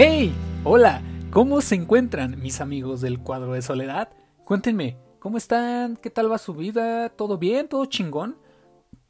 ¡Hey! 0.00 0.32
Hola, 0.62 1.02
¿cómo 1.32 1.60
se 1.60 1.74
encuentran 1.74 2.40
mis 2.40 2.60
amigos 2.60 3.00
del 3.00 3.18
cuadro 3.18 3.54
de 3.54 3.62
soledad? 3.62 4.10
Cuéntenme, 4.44 4.96
¿cómo 5.18 5.38
están? 5.38 5.96
¿Qué 5.96 6.08
tal 6.08 6.30
va 6.30 6.38
su 6.38 6.54
vida? 6.54 7.08
¿Todo 7.08 7.36
bien? 7.36 7.66
¿Todo 7.66 7.84
chingón? 7.86 8.36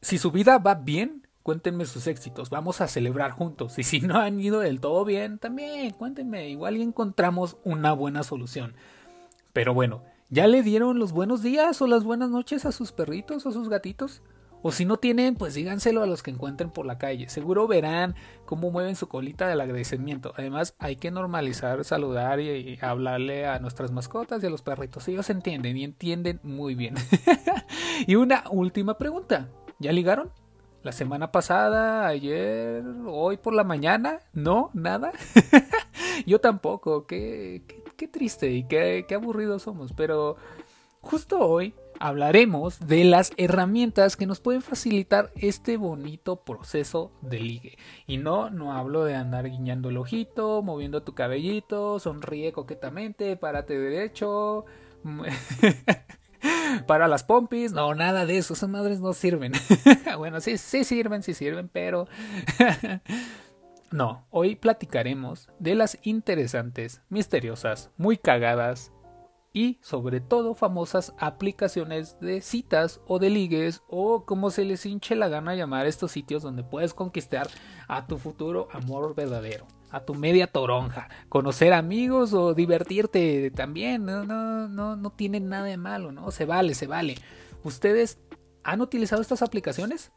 Si 0.01 0.17
su 0.17 0.31
vida 0.31 0.57
va 0.57 0.77
bien, 0.77 1.27
cuéntenme 1.43 1.85
sus 1.85 2.07
éxitos, 2.07 2.49
vamos 2.49 2.81
a 2.81 2.89
celebrar 2.89 3.33
juntos. 3.33 3.79
Y 3.79 3.83
si 3.83 4.01
no 4.01 4.17
han 4.17 4.41
ido 4.41 4.61
del 4.61 4.81
todo 4.81 5.05
bien, 5.05 5.39
también 5.39 5.91
cuéntenme, 5.91 6.49
igual 6.49 6.81
encontramos 6.81 7.59
una 7.65 7.93
buena 7.93 8.23
solución. 8.23 8.73
Pero 9.53 9.75
bueno, 9.75 10.05
¿ya 10.31 10.47
le 10.47 10.63
dieron 10.63 10.99
los 10.99 11.13
buenos 11.13 11.43
días 11.43 11.83
o 11.83 11.87
las 11.87 12.03
buenas 12.03 12.31
noches 12.31 12.65
a 12.65 12.73
sus 12.73 12.93
perritos 12.93 13.45
o 13.45 13.53
sus 13.53 13.69
gatitos? 13.69 14.23
O 14.63 14.73
si 14.73 14.85
no 14.85 14.97
tienen, 14.97 15.37
pues 15.37 15.55
díganselo 15.55 16.03
a 16.03 16.07
los 16.07 16.23
que 16.23 16.31
encuentren 16.31 16.71
por 16.71 16.85
la 16.85 16.99
calle. 16.99 17.29
Seguro 17.29 17.69
verán 17.69 18.15
cómo 18.49 18.71
mueven 18.71 18.97
su 18.97 19.09
colita 19.09 19.47
del 19.47 19.61
agradecimiento. 19.61 20.33
Además, 20.35 20.75
hay 20.79 20.97
que 20.97 21.11
normalizar, 21.11 21.85
saludar 21.85 22.41
y, 22.41 22.79
hablarle 22.81 23.47
a 23.47 23.59
nuestras 23.59 23.93
mascotas 23.93 24.43
y 24.43 24.47
a 24.47 24.51
los 24.51 24.63
perritos. 24.63 25.07
Ellos 25.07 25.29
entienden 25.29 25.77
y 25.77 25.85
entienden 25.85 26.41
muy 26.43 26.75
bien. 26.75 26.95
y 28.07 28.15
una 28.15 28.45
última 28.51 28.97
pregunta. 28.97 29.51
¿Ya 29.79 29.93
ligaron? 29.93 30.31
¿La 30.83 30.93
semana 30.93 31.31
pasada, 31.31 32.07
ayer, 32.07 32.83
hoy 33.07 33.37
por 33.37 33.53
la 33.53 33.65
mañana? 33.65 34.21
¿No? 34.33 34.71
¿Nada? 34.73 35.13
Yo 36.27 36.41
tampoco. 36.41 37.07
Qué, 37.07 37.63
triste 38.11 38.51
y 38.51 38.65
qué 38.65 39.07
aburridos 39.15 39.61
somos. 39.61 39.93
Pero 39.93 40.37
justo 41.03 41.39
hoy 41.39 41.75
hablaremos 42.01 42.87
de 42.87 43.05
las 43.05 43.33
herramientas 43.37 44.17
que 44.17 44.27
nos 44.27 44.41
pueden 44.41 44.63
facilitar 44.63 45.33
este 45.37 45.77
bonito 45.77 46.37
proceso 46.37 47.13
de 47.21 47.41
ligue. 47.41 47.79
Y 48.07 48.19
no, 48.19 48.51
no 48.51 48.73
hablo 48.73 49.05
de 49.05 49.15
andar 49.15 49.49
guiñando 49.49 49.89
el 49.91 49.97
ojito, 49.97 50.63
moviendo 50.63 51.03
tu 51.03 51.15
cabellito, 51.15 51.99
sonríe 51.99 52.53
coquetamente, 52.53 53.37
párate 53.37 53.79
derecho. 53.79 54.65
para 56.87 57.09
las 57.09 57.25
pompis, 57.25 57.73
no, 57.73 57.95
nada 57.95 58.27
de 58.27 58.39
eso, 58.39 58.55
esas 58.55 58.69
madres 58.69 59.01
no 59.01 59.13
sirven. 59.13 59.53
bueno, 60.19 60.41
sí, 60.41 60.59
sí 60.59 60.85
sirven, 60.85 61.23
sí 61.23 61.35
sirven, 61.35 61.69
pero... 61.69 62.07
no, 63.91 64.27
hoy 64.31 64.57
platicaremos 64.57 65.49
de 65.59 65.75
las 65.75 65.99
interesantes, 66.03 67.03
misteriosas, 67.09 67.91
muy 67.97 68.17
cagadas 68.17 68.93
y 69.53 69.79
sobre 69.83 70.21
todo 70.21 70.55
famosas 70.55 71.15
aplicaciones 71.19 72.19
de 72.21 72.41
citas 72.41 73.01
o 73.07 73.19
de 73.19 73.31
ligues 73.31 73.83
o 73.89 74.25
como 74.25 74.51
se 74.51 74.65
les 74.65 74.85
hinche 74.87 75.17
la 75.17 75.29
gana 75.29 75.55
llamar 75.55 75.87
estos 75.87 76.13
sitios 76.13 76.43
donde 76.43 76.63
puedes 76.63 76.95
conquistar 76.95 77.49
a 77.89 78.07
tu 78.07 78.19
futuro 78.19 78.69
amor 78.73 79.15
verdadero, 79.15 79.67
a 79.91 80.01
tu 80.01 80.15
media 80.15 80.47
toronja, 80.47 81.09
conocer 81.29 81.73
amigos 81.73 82.35
o 82.35 82.55
divertirte 82.55 83.51
también, 83.51 84.05
no, 84.05 84.25
no, 84.25 84.69
no, 84.69 84.97
no 84.97 85.11
tiene 85.11 85.41
nada 85.41 85.65
de 85.65 85.77
malo, 85.77 86.13
¿no? 86.13 86.31
Se 86.31 86.45
vale, 86.45 86.75
se 86.75 86.87
vale. 86.87 87.17
¿Ustedes 87.65 88.19
han 88.65 88.81
utilizado 88.81 89.23
estas 89.23 89.43
aplicaciones? 89.43 90.13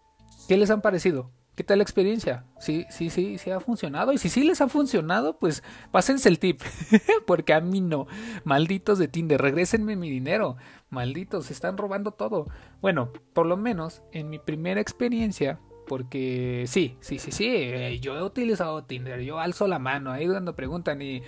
¿Qué 0.48 0.58
les 0.58 0.70
han 0.70 0.82
parecido? 0.82 1.32
¿Qué 1.62 1.66
tal 1.66 1.78
la 1.78 1.84
experiencia? 1.84 2.44
Sí, 2.58 2.88
sí, 2.90 3.12
sí, 3.12 3.38
sí 3.38 3.52
ha 3.52 3.60
funcionado. 3.60 4.14
Y 4.14 4.18
si 4.18 4.30
sí 4.30 4.44
les 4.44 4.62
ha 4.62 4.68
funcionado, 4.68 5.38
pues 5.38 5.62
pásense 5.92 6.28
el 6.28 6.40
tip. 6.40 6.60
Porque 7.28 7.54
a 7.54 7.62
mí 7.62 7.82
no. 7.82 8.08
Malditos 8.46 8.98
de 8.98 9.08
Tinder, 9.08 9.40
regrésenme 9.40 9.96
mi 9.96 10.10
dinero. 10.10 10.58
Malditos, 10.90 11.46
se 11.46 11.54
están 11.54 11.78
robando 11.78 12.14
todo. 12.14 12.48
Bueno, 12.82 13.14
por 13.34 13.46
lo 13.46 13.58
menos 13.58 14.02
en 14.12 14.32
mi 14.32 14.40
primera 14.40 14.82
experiencia, 14.82 15.60
porque 15.86 16.66
sí, 16.66 16.98
sí, 17.00 17.20
sí, 17.20 17.32
sí, 17.32 17.46
eh, 17.46 18.00
yo 18.02 18.18
he 18.18 18.24
utilizado 18.24 18.84
Tinder, 18.86 19.22
yo 19.22 19.40
alzo 19.40 19.68
la 19.68 19.78
mano 19.78 20.12
ahí 20.12 20.26
cuando 20.26 20.56
preguntan 20.56 21.00
y 21.04 21.22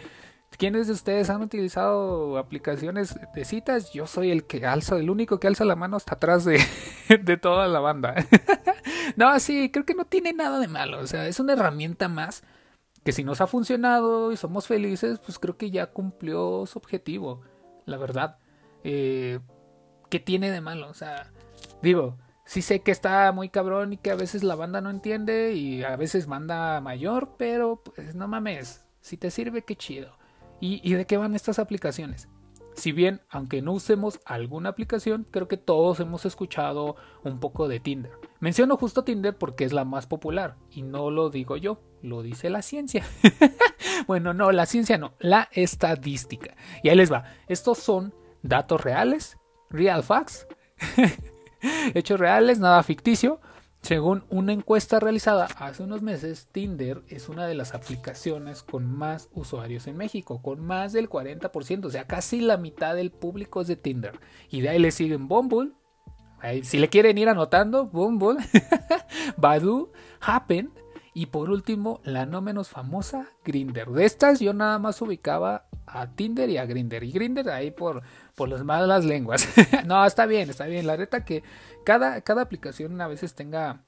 ¿quiénes 0.57 0.87
de 0.87 0.93
ustedes 0.93 1.29
han 1.29 1.41
utilizado 1.41 2.37
aplicaciones 2.37 3.17
de 3.33 3.45
citas? 3.45 3.91
Yo 3.93 4.07
soy 4.07 4.31
el 4.31 4.45
que 4.45 4.65
alza, 4.65 4.97
el 4.97 5.09
único 5.09 5.39
que 5.39 5.47
alza 5.47 5.65
la 5.65 5.75
mano 5.75 5.97
hasta 5.97 6.15
atrás 6.15 6.45
de, 6.45 6.61
de 7.21 7.37
toda 7.37 7.67
la 7.67 7.79
banda. 7.79 8.15
no, 9.15 9.39
sí, 9.39 9.69
creo 9.71 9.85
que 9.85 9.95
no 9.95 10.05
tiene 10.05 10.33
nada 10.33 10.59
de 10.59 10.67
malo. 10.67 10.99
O 10.99 11.07
sea, 11.07 11.27
es 11.27 11.39
una 11.39 11.53
herramienta 11.53 12.07
más 12.07 12.43
que 13.03 13.11
si 13.11 13.23
nos 13.23 13.41
ha 13.41 13.47
funcionado 13.47 14.31
y 14.31 14.37
somos 14.37 14.67
felices, 14.67 15.19
pues 15.19 15.39
creo 15.39 15.57
que 15.57 15.71
ya 15.71 15.87
cumplió 15.87 16.65
su 16.65 16.79
objetivo. 16.79 17.41
La 17.85 17.97
verdad. 17.97 18.37
Eh, 18.83 19.39
¿Qué 20.09 20.19
tiene 20.19 20.51
de 20.51 20.61
malo? 20.61 20.89
O 20.89 20.93
sea, 20.93 21.31
digo, 21.81 22.17
sí 22.45 22.61
sé 22.61 22.81
que 22.81 22.91
está 22.91 23.31
muy 23.31 23.49
cabrón 23.49 23.93
y 23.93 23.97
que 23.97 24.11
a 24.11 24.15
veces 24.15 24.43
la 24.43 24.55
banda 24.55 24.81
no 24.81 24.89
entiende 24.89 25.53
y 25.53 25.83
a 25.83 25.95
veces 25.95 26.27
manda 26.27 26.79
mayor, 26.81 27.35
pero 27.37 27.81
pues 27.83 28.15
no 28.15 28.27
mames. 28.27 28.85
Si 29.01 29.17
te 29.17 29.31
sirve, 29.31 29.63
qué 29.63 29.75
chido. 29.75 30.15
Y 30.65 30.93
de 30.93 31.05
qué 31.05 31.17
van 31.17 31.35
estas 31.35 31.59
aplicaciones? 31.59 32.29
Si 32.75 32.91
bien, 32.91 33.21
aunque 33.29 33.61
no 33.61 33.73
usemos 33.73 34.19
alguna 34.25 34.69
aplicación, 34.69 35.27
creo 35.29 35.47
que 35.47 35.57
todos 35.57 35.99
hemos 35.99 36.25
escuchado 36.25 36.95
un 37.23 37.39
poco 37.39 37.67
de 37.67 37.79
Tinder. 37.79 38.11
Menciono 38.39 38.77
justo 38.77 39.03
Tinder 39.03 39.37
porque 39.37 39.63
es 39.63 39.73
la 39.73 39.85
más 39.85 40.07
popular 40.07 40.55
y 40.71 40.81
no 40.81 41.11
lo 41.11 41.29
digo 41.29 41.55
yo, 41.55 41.81
lo 42.01 42.23
dice 42.23 42.49
la 42.49 42.61
ciencia. 42.61 43.05
bueno, 44.07 44.33
no, 44.33 44.51
la 44.51 44.65
ciencia 44.65 44.97
no, 44.97 45.13
la 45.19 45.49
estadística. 45.51 46.55
Y 46.81 46.89
ahí 46.89 46.95
les 46.95 47.11
va. 47.11 47.25
Estos 47.47 47.77
son 47.77 48.13
datos 48.41 48.81
reales, 48.81 49.37
real 49.69 50.03
facts, 50.03 50.47
hechos 51.93 52.19
reales, 52.19 52.59
nada 52.59 52.81
ficticio, 52.81 53.39
según 53.83 54.23
una 54.29 54.53
encuesta 54.53 55.01
realizada 55.01 55.49
hace 55.57 55.83
unos 55.83 56.01
meses, 56.01 56.47
Tinder 56.51 57.03
es 57.09 57.27
una 57.27 57.45
de 57.45 57.53
las 57.53 57.73
aplicaciones 57.73 58.63
con 58.63 58.85
más 58.85 59.27
usuarios 59.33 59.87
en 59.87 59.97
México, 59.97 60.41
con 60.41 60.65
más 60.65 60.93
del 60.93 61.09
40%, 61.09 61.85
o 61.85 61.89
sea, 61.89 62.07
casi 62.07 62.39
la 62.39 62.55
mitad 62.55 62.95
del 62.95 63.11
público 63.11 63.59
es 63.59 63.67
de 63.67 63.75
Tinder. 63.75 64.19
Y 64.49 64.61
de 64.61 64.69
ahí 64.69 64.79
le 64.79 64.91
siguen 64.91 65.27
Bumble, 65.27 65.73
si 66.63 66.79
le 66.79 66.89
quieren 66.89 67.17
ir 67.17 67.27
anotando, 67.27 67.85
Bumble, 67.85 68.37
Badu, 69.37 69.91
Happen 70.21 70.71
y 71.13 71.25
por 71.27 71.49
último, 71.49 71.99
la 72.03 72.25
no 72.25 72.41
menos 72.41 72.69
famosa, 72.69 73.27
Grinder. 73.43 73.89
De 73.89 74.05
estas 74.05 74.39
yo 74.39 74.53
nada 74.53 74.79
más 74.79 75.01
ubicaba 75.01 75.67
a 75.85 76.07
Tinder 76.07 76.49
y 76.49 76.57
a 76.57 76.65
Grinder. 76.65 77.03
Y 77.03 77.11
Grinder 77.11 77.49
ahí 77.49 77.71
por, 77.71 78.01
por 78.35 78.49
las 78.49 78.63
malas 78.63 79.05
lenguas. 79.05 79.47
no, 79.85 80.05
está 80.05 80.25
bien, 80.25 80.49
está 80.49 80.65
bien. 80.65 80.87
La 80.87 80.97
neta 80.97 81.25
que 81.25 81.43
cada, 81.85 82.21
cada 82.21 82.41
aplicación 82.41 82.99
a 83.01 83.07
veces 83.07 83.35
tenga 83.35 83.81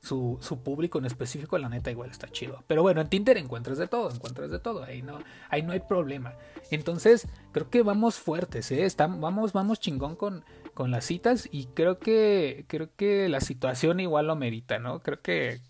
su, 0.00 0.38
su, 0.40 0.62
público 0.62 0.98
en 0.98 1.06
específico, 1.06 1.58
la 1.58 1.68
neta 1.68 1.90
igual 1.90 2.10
está 2.10 2.28
chido. 2.28 2.62
Pero 2.66 2.82
bueno, 2.82 3.00
en 3.00 3.08
Tinder 3.08 3.36
encuentras 3.36 3.78
de 3.78 3.88
todo, 3.88 4.10
encuentras 4.10 4.50
de 4.50 4.58
todo, 4.58 4.84
ahí 4.84 5.02
no, 5.02 5.18
ahí 5.50 5.62
no 5.62 5.72
hay 5.72 5.80
problema. 5.80 6.34
Entonces, 6.70 7.26
creo 7.52 7.68
que 7.68 7.82
vamos 7.82 8.16
fuertes, 8.16 8.70
¿eh? 8.70 8.84
Estamos, 8.84 9.20
vamos, 9.20 9.52
vamos 9.52 9.80
chingón 9.80 10.16
con, 10.16 10.44
con 10.74 10.90
las 10.90 11.04
citas 11.04 11.48
y 11.50 11.66
creo 11.66 11.98
que, 11.98 12.64
creo 12.68 12.90
que 12.94 13.28
la 13.28 13.40
situación 13.40 14.00
igual 14.00 14.28
lo 14.28 14.36
merita, 14.36 14.78
¿no? 14.78 15.00
Creo 15.00 15.20
que 15.20 15.60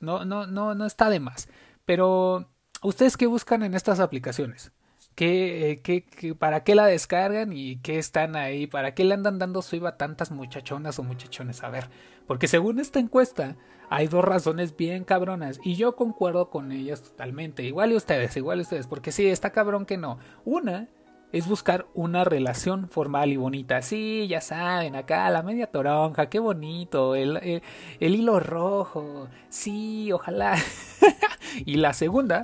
no, 0.00 0.24
no, 0.24 0.46
no, 0.46 0.74
no 0.74 0.86
está 0.86 1.10
de 1.10 1.20
más. 1.20 1.48
Pero, 1.84 2.51
¿ustedes 2.82 3.16
qué 3.16 3.26
buscan 3.26 3.62
en 3.62 3.74
estas 3.74 4.00
aplicaciones? 4.00 4.72
¿Qué, 5.14 5.80
qué, 5.82 6.04
qué, 6.04 6.34
para 6.34 6.64
qué 6.64 6.74
la 6.74 6.86
descargan 6.86 7.52
y 7.52 7.76
qué 7.76 7.98
están 7.98 8.34
ahí? 8.34 8.66
¿Para 8.66 8.94
qué 8.94 9.04
le 9.04 9.14
andan 9.14 9.38
dando 9.38 9.60
su 9.60 9.86
a 9.86 9.96
tantas 9.96 10.30
muchachonas 10.30 10.98
o 10.98 11.02
muchachones? 11.02 11.62
A 11.62 11.68
ver, 11.68 11.88
porque 12.26 12.48
según 12.48 12.80
esta 12.80 12.98
encuesta 12.98 13.56
hay 13.90 14.08
dos 14.08 14.24
razones 14.24 14.74
bien 14.74 15.04
cabronas 15.04 15.60
y 15.62 15.74
yo 15.74 15.96
concuerdo 15.96 16.48
con 16.48 16.72
ellas 16.72 17.02
totalmente. 17.02 17.62
Igual 17.62 17.92
y 17.92 17.96
ustedes, 17.96 18.36
igual 18.38 18.58
y 18.58 18.62
ustedes, 18.62 18.86
porque 18.86 19.12
sí, 19.12 19.26
está 19.26 19.50
cabrón 19.50 19.84
que 19.84 19.98
no. 19.98 20.18
Una 20.46 20.88
es 21.32 21.48
buscar 21.48 21.86
una 21.94 22.24
relación 22.24 22.88
formal 22.88 23.32
y 23.32 23.36
bonita. 23.36 23.82
Sí, 23.82 24.26
ya 24.28 24.40
saben, 24.40 24.96
acá 24.96 25.28
la 25.30 25.42
media 25.42 25.66
toronja, 25.66 26.30
qué 26.30 26.38
bonito, 26.38 27.14
el, 27.14 27.62
el, 28.00 28.14
hilo 28.14 28.38
rojo, 28.40 29.28
sí, 29.48 30.12
ojalá. 30.12 30.56
y 31.66 31.76
la 31.76 31.92
segunda, 31.94 32.42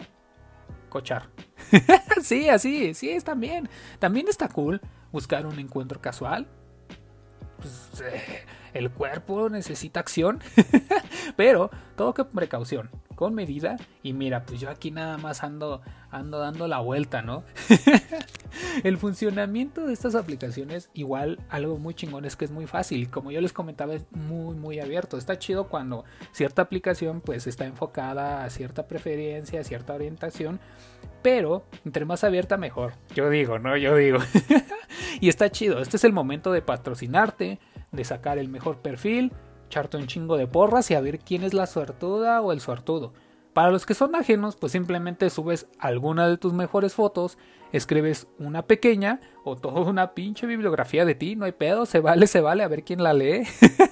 cochar. 0.88 1.28
sí, 2.22 2.48
así, 2.48 2.94
sí, 2.94 3.10
es 3.10 3.24
también. 3.24 3.68
También 3.98 4.28
está 4.28 4.48
cool 4.48 4.80
buscar 5.12 5.46
un 5.46 5.58
encuentro 5.58 6.00
casual. 6.00 6.46
Pues, 7.58 8.02
eh, 8.02 8.44
el 8.74 8.90
cuerpo 8.90 9.48
necesita 9.48 10.00
acción, 10.00 10.40
pero 11.36 11.70
todo 11.96 12.14
con 12.14 12.28
precaución. 12.28 12.90
Con 13.18 13.34
medida 13.34 13.78
y 14.04 14.12
mira, 14.12 14.44
pues 14.44 14.60
yo 14.60 14.70
aquí 14.70 14.92
nada 14.92 15.18
más 15.18 15.42
ando 15.42 15.82
ando 16.12 16.38
dando 16.38 16.68
la 16.68 16.78
vuelta, 16.78 17.20
¿no? 17.20 17.42
el 18.84 18.96
funcionamiento 18.96 19.88
de 19.88 19.92
estas 19.92 20.14
aplicaciones 20.14 20.88
igual 20.94 21.40
algo 21.48 21.78
muy 21.78 21.94
chingón 21.94 22.26
es 22.26 22.36
que 22.36 22.44
es 22.44 22.52
muy 22.52 22.68
fácil, 22.68 23.10
como 23.10 23.32
yo 23.32 23.40
les 23.40 23.52
comentaba 23.52 23.94
es 23.94 24.06
muy 24.12 24.54
muy 24.54 24.78
abierto, 24.78 25.18
está 25.18 25.36
chido 25.36 25.66
cuando 25.66 26.04
cierta 26.30 26.62
aplicación 26.62 27.20
pues 27.20 27.48
está 27.48 27.66
enfocada 27.66 28.44
a 28.44 28.50
cierta 28.50 28.86
preferencia, 28.86 29.62
a 29.62 29.64
cierta 29.64 29.94
orientación, 29.94 30.60
pero 31.20 31.64
entre 31.84 32.04
más 32.04 32.22
abierta 32.22 32.56
mejor, 32.56 32.92
yo 33.16 33.30
digo, 33.30 33.58
¿no? 33.58 33.76
Yo 33.76 33.96
digo. 33.96 34.20
y 35.20 35.28
está 35.28 35.50
chido, 35.50 35.80
este 35.80 35.96
es 35.96 36.04
el 36.04 36.12
momento 36.12 36.52
de 36.52 36.62
patrocinarte, 36.62 37.58
de 37.90 38.04
sacar 38.04 38.38
el 38.38 38.48
mejor 38.48 38.78
perfil, 38.78 39.32
echarte 39.68 39.98
un 39.98 40.06
chingo 40.06 40.36
de 40.38 40.46
porras 40.46 40.90
y 40.90 40.94
a 40.94 41.00
ver 41.00 41.18
quién 41.18 41.44
es 41.44 41.52
la 41.52 41.66
suertuda 41.66 42.40
o 42.40 42.52
el 42.52 42.60
suertudo. 42.60 43.12
Para 43.52 43.70
los 43.70 43.86
que 43.86 43.94
son 43.94 44.14
ajenos, 44.14 44.56
pues 44.56 44.72
simplemente 44.72 45.28
subes 45.30 45.66
alguna 45.78 46.28
de 46.28 46.38
tus 46.38 46.52
mejores 46.52 46.94
fotos, 46.94 47.36
escribes 47.72 48.26
una 48.38 48.62
pequeña 48.62 49.20
o 49.44 49.56
toda 49.56 49.80
una 49.82 50.14
pinche 50.14 50.46
bibliografía 50.46 51.04
de 51.04 51.14
ti, 51.14 51.36
no 51.36 51.44
hay 51.44 51.52
pedo, 51.52 51.84
se 51.84 52.00
vale, 52.00 52.26
se 52.26 52.40
vale, 52.40 52.62
a 52.62 52.68
ver 52.68 52.82
quién 52.82 53.02
la 53.02 53.12
lee. 53.12 53.42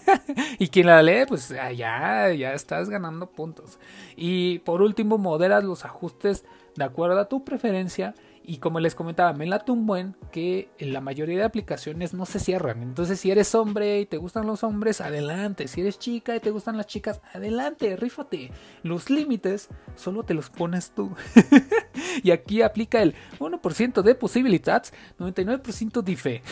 y 0.58 0.68
quien 0.68 0.86
la 0.86 1.02
lee, 1.02 1.24
pues 1.28 1.48
ya, 1.48 2.32
ya 2.32 2.54
estás 2.54 2.88
ganando 2.88 3.30
puntos. 3.30 3.78
Y 4.16 4.60
por 4.60 4.82
último, 4.82 5.18
moderas 5.18 5.64
los 5.64 5.84
ajustes 5.84 6.44
de 6.76 6.84
acuerdo 6.84 7.18
a 7.18 7.28
tu 7.28 7.44
preferencia 7.44 8.14
y 8.46 8.58
como 8.58 8.78
les 8.78 8.94
comentaba, 8.94 9.32
me 9.32 9.46
late 9.46 9.72
un 9.72 9.86
buen 9.86 10.14
que 10.30 10.68
la 10.78 11.00
mayoría 11.00 11.38
de 11.38 11.44
aplicaciones 11.44 12.14
no 12.14 12.26
se 12.26 12.38
cierran. 12.38 12.82
Entonces, 12.82 13.18
si 13.18 13.30
eres 13.30 13.54
hombre 13.54 14.00
y 14.00 14.06
te 14.06 14.18
gustan 14.18 14.46
los 14.46 14.62
hombres, 14.62 15.00
adelante. 15.00 15.66
Si 15.66 15.80
eres 15.80 15.98
chica 15.98 16.36
y 16.36 16.40
te 16.40 16.50
gustan 16.50 16.76
las 16.76 16.86
chicas, 16.86 17.20
adelante, 17.32 17.96
rífate. 17.96 18.52
Los 18.84 19.10
límites 19.10 19.68
solo 19.96 20.22
te 20.22 20.34
los 20.34 20.50
pones 20.50 20.92
tú. 20.92 21.10
y 22.22 22.30
aquí 22.30 22.62
aplica 22.62 23.02
el 23.02 23.14
1% 23.40 24.02
de 24.02 24.14
posibilidades, 24.14 24.92
99% 25.18 26.02
de 26.02 26.16
fe. 26.16 26.42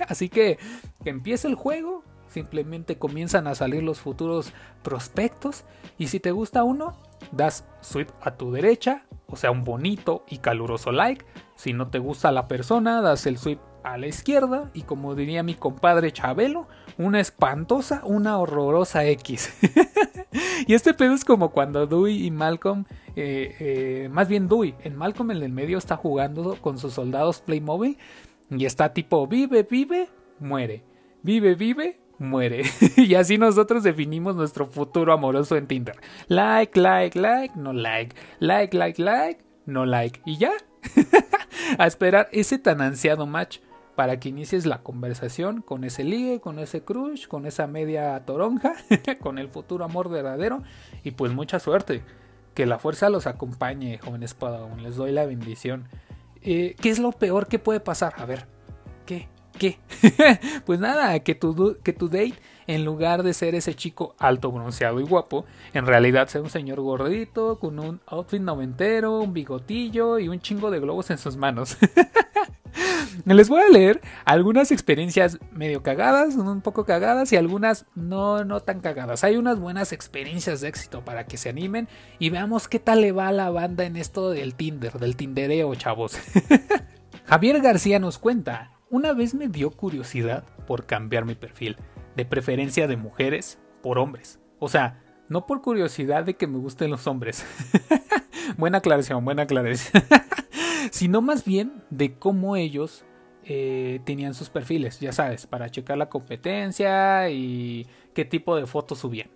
Así 0.08 0.28
que, 0.28 0.58
que 1.02 1.10
empiece 1.10 1.48
el 1.48 1.54
juego, 1.54 2.04
simplemente 2.32 2.98
comienzan 2.98 3.46
a 3.46 3.54
salir 3.54 3.82
los 3.82 4.00
futuros 4.00 4.52
prospectos. 4.82 5.64
Y 5.98 6.08
si 6.08 6.20
te 6.20 6.32
gusta 6.32 6.64
uno, 6.64 6.96
das 7.30 7.66
swipe 7.80 8.12
a 8.20 8.36
tu 8.36 8.52
derecha, 8.52 9.04
o 9.26 9.36
sea, 9.36 9.50
un 9.50 9.64
bonito 9.64 10.24
y 10.28 10.38
caluroso 10.38 10.92
like. 10.92 11.24
Si 11.56 11.72
no 11.72 11.88
te 11.88 11.98
gusta 11.98 12.32
la 12.32 12.48
persona, 12.48 13.00
das 13.00 13.26
el 13.26 13.38
swipe 13.38 13.62
a 13.84 13.98
la 13.98 14.06
izquierda 14.06 14.70
y 14.74 14.82
como 14.82 15.14
diría 15.14 15.42
mi 15.42 15.54
compadre 15.54 16.12
Chabelo, 16.12 16.68
una 16.98 17.20
espantosa, 17.20 18.02
una 18.04 18.38
horrorosa 18.38 19.04
X. 19.06 19.52
y 20.66 20.74
este 20.74 20.94
pedo 20.94 21.14
es 21.14 21.24
como 21.24 21.50
cuando 21.50 21.86
Dewey 21.86 22.26
y 22.26 22.30
Malcolm, 22.30 22.84
eh, 23.16 23.56
eh, 23.58 24.08
más 24.10 24.28
bien 24.28 24.48
Dewey, 24.48 24.74
en 24.82 24.96
Malcolm 24.96 25.30
en 25.32 25.42
el 25.42 25.52
medio 25.52 25.78
está 25.78 25.96
jugando 25.96 26.56
con 26.60 26.78
sus 26.78 26.94
soldados 26.94 27.40
Playmobil 27.40 27.98
y 28.50 28.64
está 28.64 28.92
tipo 28.92 29.26
vive, 29.26 29.62
vive, 29.68 30.08
muere. 30.38 30.84
Vive, 31.22 31.54
vive, 31.54 32.00
muere. 32.22 32.62
y 32.96 33.14
así 33.14 33.38
nosotros 33.38 33.82
definimos 33.82 34.36
nuestro 34.36 34.66
futuro 34.66 35.12
amoroso 35.12 35.56
en 35.56 35.66
Tinder. 35.66 35.96
Like, 36.28 36.78
like, 36.78 37.18
like, 37.18 37.54
no 37.56 37.72
like. 37.72 38.14
Like, 38.38 38.76
like, 38.76 39.02
like, 39.02 39.44
no 39.66 39.84
like. 39.84 40.20
Y 40.24 40.38
ya. 40.38 40.52
a 41.78 41.86
esperar 41.86 42.28
ese 42.32 42.58
tan 42.58 42.80
ansiado 42.80 43.26
match 43.26 43.58
para 43.94 44.18
que 44.18 44.30
inicies 44.30 44.66
la 44.66 44.82
conversación 44.82 45.60
con 45.60 45.84
ese 45.84 46.04
ligue, 46.04 46.40
con 46.40 46.58
ese 46.58 46.82
crush, 46.82 47.26
con 47.26 47.46
esa 47.46 47.66
media 47.66 48.18
toronja, 48.24 48.74
con 49.20 49.38
el 49.38 49.48
futuro 49.48 49.84
amor 49.84 50.08
verdadero 50.08 50.62
y 51.04 51.12
pues 51.12 51.32
mucha 51.32 51.58
suerte. 51.58 52.02
Que 52.54 52.66
la 52.66 52.78
fuerza 52.78 53.08
los 53.08 53.26
acompañe, 53.26 53.98
jóvenes 53.98 54.34
Padawan. 54.34 54.82
Les 54.82 54.96
doy 54.96 55.10
la 55.10 55.24
bendición. 55.24 55.88
Eh, 56.42 56.76
¿Qué 56.80 56.90
es 56.90 56.98
lo 56.98 57.12
peor 57.12 57.46
que 57.46 57.58
puede 57.58 57.80
pasar? 57.80 58.14
A 58.18 58.26
ver, 58.26 58.46
¿qué? 59.06 59.28
¿Qué? 59.58 59.78
pues 60.66 60.80
nada, 60.80 61.18
que 61.20 61.34
tu, 61.34 61.78
que 61.82 61.92
tu 61.92 62.08
date, 62.08 62.34
en 62.66 62.84
lugar 62.84 63.22
de 63.22 63.34
ser 63.34 63.54
ese 63.54 63.74
chico 63.74 64.14
alto, 64.18 64.50
bronceado 64.50 65.00
y 65.00 65.04
guapo, 65.04 65.44
en 65.74 65.86
realidad 65.86 66.28
sea 66.28 66.40
un 66.40 66.50
señor 66.50 66.80
gordito, 66.80 67.58
con 67.58 67.78
un 67.78 68.00
outfit 68.06 68.40
noventero, 68.40 69.20
un 69.20 69.32
bigotillo 69.32 70.18
y 70.18 70.28
un 70.28 70.40
chingo 70.40 70.70
de 70.70 70.80
globos 70.80 71.10
en 71.10 71.18
sus 71.18 71.36
manos. 71.36 71.76
Les 73.26 73.48
voy 73.48 73.60
a 73.60 73.68
leer 73.68 74.00
algunas 74.24 74.72
experiencias 74.72 75.38
medio 75.52 75.82
cagadas, 75.82 76.34
un 76.36 76.60
poco 76.62 76.84
cagadas 76.84 77.32
y 77.32 77.36
algunas 77.36 77.86
no, 77.94 78.44
no 78.44 78.60
tan 78.60 78.80
cagadas. 78.80 79.24
Hay 79.24 79.36
unas 79.36 79.58
buenas 79.58 79.92
experiencias 79.92 80.60
de 80.60 80.68
éxito 80.68 81.04
para 81.04 81.26
que 81.26 81.36
se 81.36 81.50
animen 81.50 81.88
y 82.18 82.30
veamos 82.30 82.68
qué 82.68 82.78
tal 82.78 83.02
le 83.02 83.12
va 83.12 83.28
a 83.28 83.32
la 83.32 83.50
banda 83.50 83.84
en 83.84 83.96
esto 83.96 84.30
del 84.30 84.54
Tinder, 84.54 84.98
del 84.98 85.16
Tindereo, 85.16 85.74
chavos. 85.74 86.16
Javier 87.26 87.60
García 87.60 87.98
nos 87.98 88.18
cuenta 88.18 88.72
una 88.92 89.14
vez 89.14 89.34
me 89.34 89.48
dio 89.48 89.70
curiosidad 89.70 90.44
por 90.66 90.84
cambiar 90.84 91.24
mi 91.24 91.34
perfil, 91.34 91.78
de 92.14 92.26
preferencia 92.26 92.86
de 92.86 92.98
mujeres 92.98 93.58
por 93.82 93.98
hombres. 93.98 94.38
O 94.58 94.68
sea, 94.68 95.02
no 95.30 95.46
por 95.46 95.62
curiosidad 95.62 96.24
de 96.24 96.34
que 96.34 96.46
me 96.46 96.58
gusten 96.58 96.90
los 96.90 97.06
hombres. 97.06 97.46
buena 98.58 98.78
aclaración, 98.78 99.24
buena 99.24 99.44
aclaración. 99.44 100.04
sino 100.90 101.22
más 101.22 101.42
bien 101.46 101.82
de 101.88 102.18
cómo 102.18 102.54
ellos 102.54 103.06
eh, 103.44 104.00
tenían 104.04 104.34
sus 104.34 104.50
perfiles, 104.50 105.00
ya 105.00 105.12
sabes, 105.12 105.46
para 105.46 105.70
checar 105.70 105.96
la 105.96 106.10
competencia 106.10 107.30
y 107.30 107.86
qué 108.12 108.26
tipo 108.26 108.56
de 108.56 108.66
fotos 108.66 108.98
subían. 108.98 109.30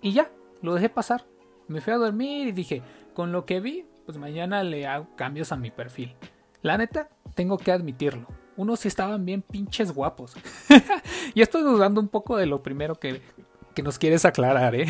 Y 0.00 0.12
ya, 0.12 0.30
lo 0.62 0.74
dejé 0.74 0.88
pasar. 0.88 1.26
Me 1.68 1.82
fui 1.82 1.92
a 1.92 1.98
dormir 1.98 2.48
y 2.48 2.52
dije, 2.52 2.80
con 3.12 3.32
lo 3.32 3.44
que 3.44 3.60
vi, 3.60 3.84
pues 4.06 4.16
mañana 4.16 4.64
le 4.64 4.86
hago 4.86 5.14
cambios 5.14 5.52
a 5.52 5.56
mi 5.56 5.70
perfil. 5.70 6.14
La 6.62 6.78
neta, 6.78 7.10
tengo 7.34 7.58
que 7.58 7.70
admitirlo 7.70 8.43
unos 8.56 8.86
estaban 8.86 9.24
bien 9.24 9.42
pinches 9.42 9.92
guapos. 9.92 10.34
y 11.34 11.42
estoy 11.42 11.62
dudando 11.62 12.00
un 12.00 12.08
poco 12.08 12.36
de 12.36 12.46
lo 12.46 12.62
primero 12.62 12.94
que, 12.96 13.20
que 13.74 13.82
nos 13.82 13.98
quieres 13.98 14.24
aclarar, 14.24 14.74
¿eh? 14.74 14.86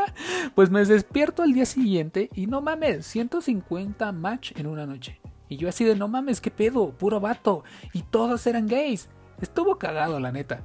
pues 0.54 0.70
me 0.70 0.84
despierto 0.84 1.42
al 1.42 1.52
día 1.52 1.66
siguiente 1.66 2.30
y 2.34 2.46
no 2.46 2.60
mames, 2.60 3.06
150 3.06 4.12
match 4.12 4.52
en 4.56 4.66
una 4.66 4.86
noche. 4.86 5.20
Y 5.48 5.56
yo 5.56 5.68
así 5.68 5.84
de 5.84 5.96
no 5.96 6.08
mames, 6.08 6.40
qué 6.40 6.50
pedo, 6.50 6.90
puro 6.90 7.20
vato. 7.20 7.64
Y 7.92 8.02
todos 8.02 8.46
eran 8.46 8.66
gays. 8.66 9.08
Estuvo 9.40 9.78
cagado, 9.78 10.20
la 10.20 10.30
neta. 10.30 10.62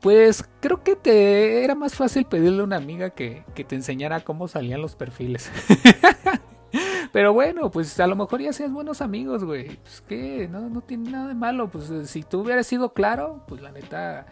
Pues 0.00 0.44
creo 0.60 0.84
que 0.84 0.94
te 0.94 1.64
era 1.64 1.74
más 1.74 1.94
fácil 1.94 2.26
pedirle 2.26 2.60
a 2.60 2.64
una 2.64 2.76
amiga 2.76 3.10
que, 3.10 3.44
que 3.54 3.64
te 3.64 3.74
enseñara 3.74 4.20
cómo 4.20 4.46
salían 4.46 4.80
los 4.80 4.94
perfiles. 4.94 5.50
Pero 7.12 7.32
bueno, 7.32 7.70
pues 7.70 7.98
a 8.00 8.06
lo 8.06 8.16
mejor 8.16 8.40
ya 8.40 8.52
seas 8.52 8.72
buenos 8.72 9.00
amigos, 9.00 9.44
güey. 9.44 9.76
Pues 9.76 10.00
que 10.00 10.48
no, 10.48 10.68
no 10.68 10.80
tiene 10.80 11.10
nada 11.10 11.28
de 11.28 11.34
malo. 11.34 11.68
Pues 11.68 11.90
eh, 11.90 12.06
si 12.06 12.22
tú 12.22 12.40
hubieras 12.40 12.66
sido 12.66 12.92
claro, 12.92 13.44
pues 13.46 13.60
la 13.60 13.72
neta 13.72 14.26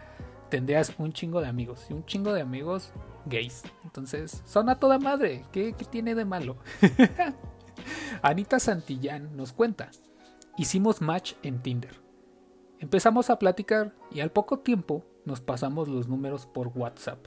tendrías 0.51 0.93
un 0.99 1.13
chingo 1.13 1.41
de 1.41 1.49
amigos. 1.49 1.87
Y 1.89 1.93
un 1.95 2.05
chingo 2.05 2.33
de 2.33 2.41
amigos 2.41 2.93
gays. 3.27 3.63
Entonces, 3.85 4.43
son 4.45 4.69
a 4.69 4.79
toda 4.79 4.99
madre. 4.99 5.45
¿Qué, 5.53 5.75
qué 5.75 5.85
tiene 5.85 6.15
de 6.15 6.25
malo? 6.25 6.57
Anita 8.23 8.59
Santillán 8.59 9.37
nos 9.37 9.53
cuenta. 9.53 9.91
Hicimos 10.57 11.01
match 11.01 11.35
en 11.43 11.61
Tinder. 11.63 12.01
Empezamos 12.79 13.31
a 13.31 13.39
platicar 13.39 13.95
y 14.11 14.21
al 14.21 14.31
poco 14.31 14.59
tiempo 14.59 15.05
nos 15.25 15.41
pasamos 15.41 15.89
los 15.89 16.09
números 16.09 16.47
por 16.47 16.69
WhatsApp. 16.69 17.27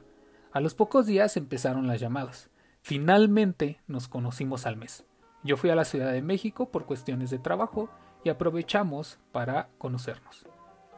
A 0.52 0.60
los 0.60 0.74
pocos 0.74 1.06
días 1.06 1.36
empezaron 1.36 1.88
las 1.88 2.00
llamadas. 2.00 2.50
Finalmente 2.88 3.82
nos 3.86 4.08
conocimos 4.08 4.66
al 4.66 4.78
mes. 4.78 5.06
Yo 5.44 5.58
fui 5.58 5.70
a 5.70 5.76
la 5.76 5.84
Ciudad 5.84 6.14
de 6.14 6.22
México 6.22 6.70
por 6.70 6.86
cuestiones 6.86 7.30
de 7.30 7.38
trabajo 7.38 7.90
y 8.24 8.30
aprovechamos 8.30 9.20
para 9.34 9.68
conocernos. 9.78 10.46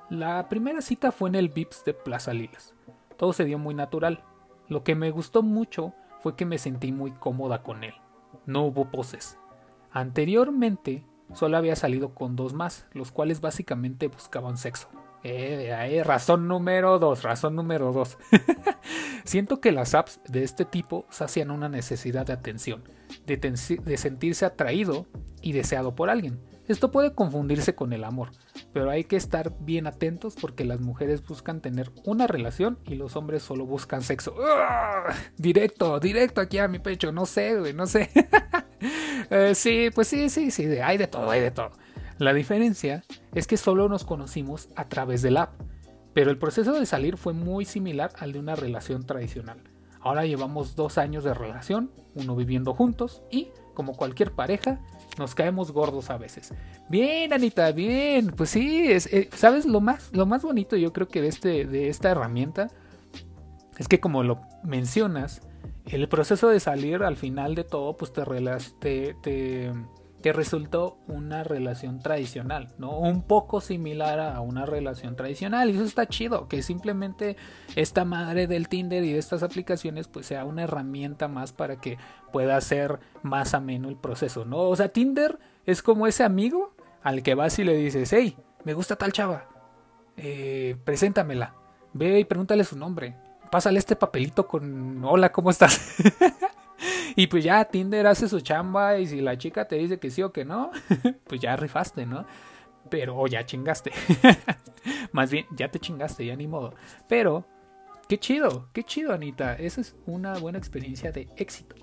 La 0.08 0.50
primera 0.50 0.82
cita 0.82 1.12
fue 1.12 1.30
en 1.30 1.36
el 1.36 1.50
VIPS 1.50 1.86
de 1.86 1.96
Plaza 1.96 2.32
Lilas. 2.32 2.76
Todo 3.18 3.34
se 3.34 3.44
dio 3.44 3.58
muy 3.58 3.74
natural. 3.74 4.24
Lo 4.68 4.84
que 4.84 4.94
me 4.94 5.10
gustó 5.10 5.42
mucho 5.42 5.96
fue 6.20 6.36
que 6.36 6.46
me 6.46 6.60
sentí 6.60 6.92
muy 6.92 7.10
cómoda 7.10 7.64
con 7.64 7.84
él. 7.84 7.96
No 8.46 8.66
hubo 8.66 8.92
poses. 8.92 9.40
Anteriormente 9.92 11.08
solo 11.34 11.58
había 11.58 11.76
salido 11.76 12.14
con 12.14 12.36
dos 12.36 12.54
más, 12.54 12.86
los 12.94 13.12
cuales 13.12 13.42
básicamente 13.42 14.10
buscaban 14.10 14.58
sexo. 14.58 14.90
Eh, 15.24 16.02
razón 16.06 16.48
número 16.48 17.00
dos, 17.00 17.24
razón 17.24 17.56
número 17.56 17.92
dos. 17.92 18.18
Siento 19.26 19.60
que 19.60 19.72
las 19.72 19.94
apps 19.94 20.20
de 20.28 20.44
este 20.44 20.66
tipo 20.66 21.06
sacian 21.10 21.52
una 21.52 21.70
necesidad 21.70 22.26
de 22.26 22.34
atención, 22.34 22.84
de, 23.26 23.38
de 23.38 23.98
sentirse 23.98 24.46
atraído 24.46 25.06
y 25.42 25.52
deseado 25.52 25.96
por 25.96 26.10
alguien. 26.10 26.40
Esto 26.70 26.92
puede 26.92 27.16
confundirse 27.16 27.74
con 27.74 27.94
el 27.94 28.04
amor, 28.04 28.30
pero 28.74 28.92
hay 28.92 29.04
que 29.04 29.16
estar 29.16 29.56
bien 29.60 29.88
atentos 29.88 30.36
porque 30.40 30.66
las 30.66 30.80
mujeres 30.80 31.26
buscan 31.26 31.62
tener 31.62 31.92
una 32.06 32.28
relación 32.28 32.78
y 32.86 32.94
los 32.94 33.16
hombres 33.16 33.42
solo 33.42 33.66
buscan 33.66 34.04
sexo. 34.04 34.36
Directo, 35.36 36.00
directo 36.00 36.42
aquí 36.42 36.60
a 36.60 36.68
mi 36.68 36.78
pecho, 36.78 37.12
no 37.12 37.26
sé, 37.26 37.60
güey, 37.60 37.74
no 37.74 37.88
sé. 37.88 38.10
Eh, 39.32 39.54
sí, 39.54 39.90
pues 39.94 40.08
sí, 40.08 40.30
sí, 40.30 40.50
sí, 40.50 40.64
hay 40.80 40.98
de 40.98 41.06
todo, 41.06 41.30
hay 41.30 41.42
de 41.42 41.52
todo. 41.52 41.72
La 42.20 42.34
diferencia 42.34 43.06
es 43.34 43.48
que 43.48 43.56
solo 43.56 43.88
nos 43.88 44.04
conocimos 44.04 44.68
a 44.76 44.90
través 44.90 45.22
del 45.22 45.38
app, 45.38 45.54
pero 46.14 46.32
el 46.32 46.38
proceso 46.38 46.74
de 46.78 46.86
salir 46.86 47.16
fue 47.16 47.32
muy 47.32 47.64
similar 47.64 48.12
al 48.20 48.34
de 48.34 48.40
una 48.40 48.58
relación 48.58 49.06
tradicional. 49.06 49.64
Ahora 50.02 50.26
llevamos 50.26 50.76
dos 50.76 50.98
años 50.98 51.24
de 51.24 51.34
relación, 51.34 51.92
uno 52.16 52.36
viviendo 52.36 52.74
juntos 52.74 53.24
y, 53.32 53.52
como 53.74 53.96
cualquier 53.96 54.34
pareja, 54.34 54.82
nos 55.18 55.34
caemos 55.34 55.72
gordos 55.72 56.10
a 56.10 56.18
veces. 56.18 56.54
Bien, 56.90 57.32
Anita, 57.32 57.72
bien. 57.72 58.34
Pues 58.36 58.50
sí, 58.50 58.92
es, 58.92 59.06
eh, 59.14 59.30
¿sabes? 59.34 59.66
Lo 59.66 59.80
más, 59.80 60.10
lo 60.12 60.26
más 60.26 60.42
bonito 60.42 60.76
yo 60.76 60.92
creo 60.92 61.08
que 61.08 61.22
de, 61.22 61.30
este, 61.30 61.66
de 61.66 61.88
esta 61.88 62.12
herramienta 62.12 62.68
es 63.78 63.88
que 63.88 64.02
como 64.02 64.24
lo 64.24 64.42
mencionas, 64.62 65.42
el 65.86 66.10
proceso 66.10 66.50
de 66.50 66.60
salir 66.60 67.02
al 67.02 67.16
final 67.16 67.56
de 67.56 67.64
todo, 67.64 67.96
pues 67.96 68.12
te, 68.12 68.24
te, 68.80 69.14
te 69.22 69.74
que 70.22 70.34
resultó 70.34 70.98
una 71.08 71.44
relación 71.44 72.00
tradicional, 72.00 72.74
¿no? 72.78 72.98
Un 72.98 73.22
poco 73.22 73.62
similar 73.62 74.20
a 74.20 74.42
una 74.42 74.66
relación 74.66 75.16
tradicional. 75.16 75.70
Y 75.70 75.76
eso 75.76 75.86
está 75.86 76.08
chido, 76.08 76.48
que 76.48 76.62
simplemente 76.62 77.38
esta 77.76 78.04
madre 78.04 78.48
del 78.48 78.68
Tinder 78.68 79.04
y 79.04 79.14
de 79.14 79.20
estas 79.20 79.44
aplicaciones 79.44 80.08
pues 80.08 80.26
sea 80.26 80.44
una 80.46 80.64
herramienta 80.64 81.28
más 81.28 81.54
para 81.54 81.78
que 81.78 81.98
pueda 82.34 82.60
ser 82.60 83.00
más 83.24 83.54
ameno 83.54 83.88
el 83.88 83.96
proceso, 83.96 84.46
¿no? 84.46 84.58
O 84.58 84.76
sea, 84.76 84.90
Tinder 84.90 85.40
es 85.66 85.82
como 85.82 86.06
ese 86.06 86.24
amigo 86.24 86.74
al 87.02 87.24
que 87.24 87.36
vas 87.36 87.58
y 87.60 87.64
le 87.64 87.76
dices, 87.76 88.12
hey, 88.12 88.36
me 88.66 88.74
gusta 88.74 88.98
tal 88.98 89.14
chava, 89.14 89.46
eh, 90.18 90.76
preséntamela, 90.84 91.56
ve 91.94 92.20
y 92.20 92.26
pregúntale 92.26 92.66
su 92.66 92.78
nombre, 92.78 93.16
pásale 93.50 93.80
este 93.80 93.96
papelito 93.96 94.48
con, 94.48 95.04
hola, 95.06 95.32
¿cómo 95.32 95.50
estás? 95.50 95.96
y 97.16 97.28
pues 97.28 97.44
ya 97.44 97.66
Tinder 97.66 98.08
hace 98.08 98.28
su 98.28 98.42
chamba 98.42 99.00
y 99.00 99.08
si 99.08 99.22
la 99.22 99.38
chica 99.38 99.68
te 99.68 99.76
dice 99.76 100.00
que 100.00 100.10
sí 100.10 100.22
o 100.22 100.32
que 100.32 100.46
no, 100.46 100.72
pues 101.28 101.42
ya 101.42 101.56
rifaste, 101.56 102.06
¿no? 102.06 102.26
Pero 102.90 103.28
ya 103.28 103.46
chingaste. 103.46 103.92
Más 105.12 105.32
bien, 105.32 105.46
ya 105.56 105.70
te 105.70 105.80
chingaste, 105.80 106.26
ya 106.26 106.36
ni 106.36 106.48
modo. 106.48 106.74
Pero, 107.08 107.46
qué 108.08 108.18
chido, 108.18 108.70
qué 108.74 108.84
chido, 108.84 109.14
Anita. 109.14 109.56
Esa 109.56 109.82
es 109.82 109.96
una 110.06 110.38
buena 110.40 110.58
experiencia 110.58 111.12
de 111.12 111.28
éxito. 111.38 111.76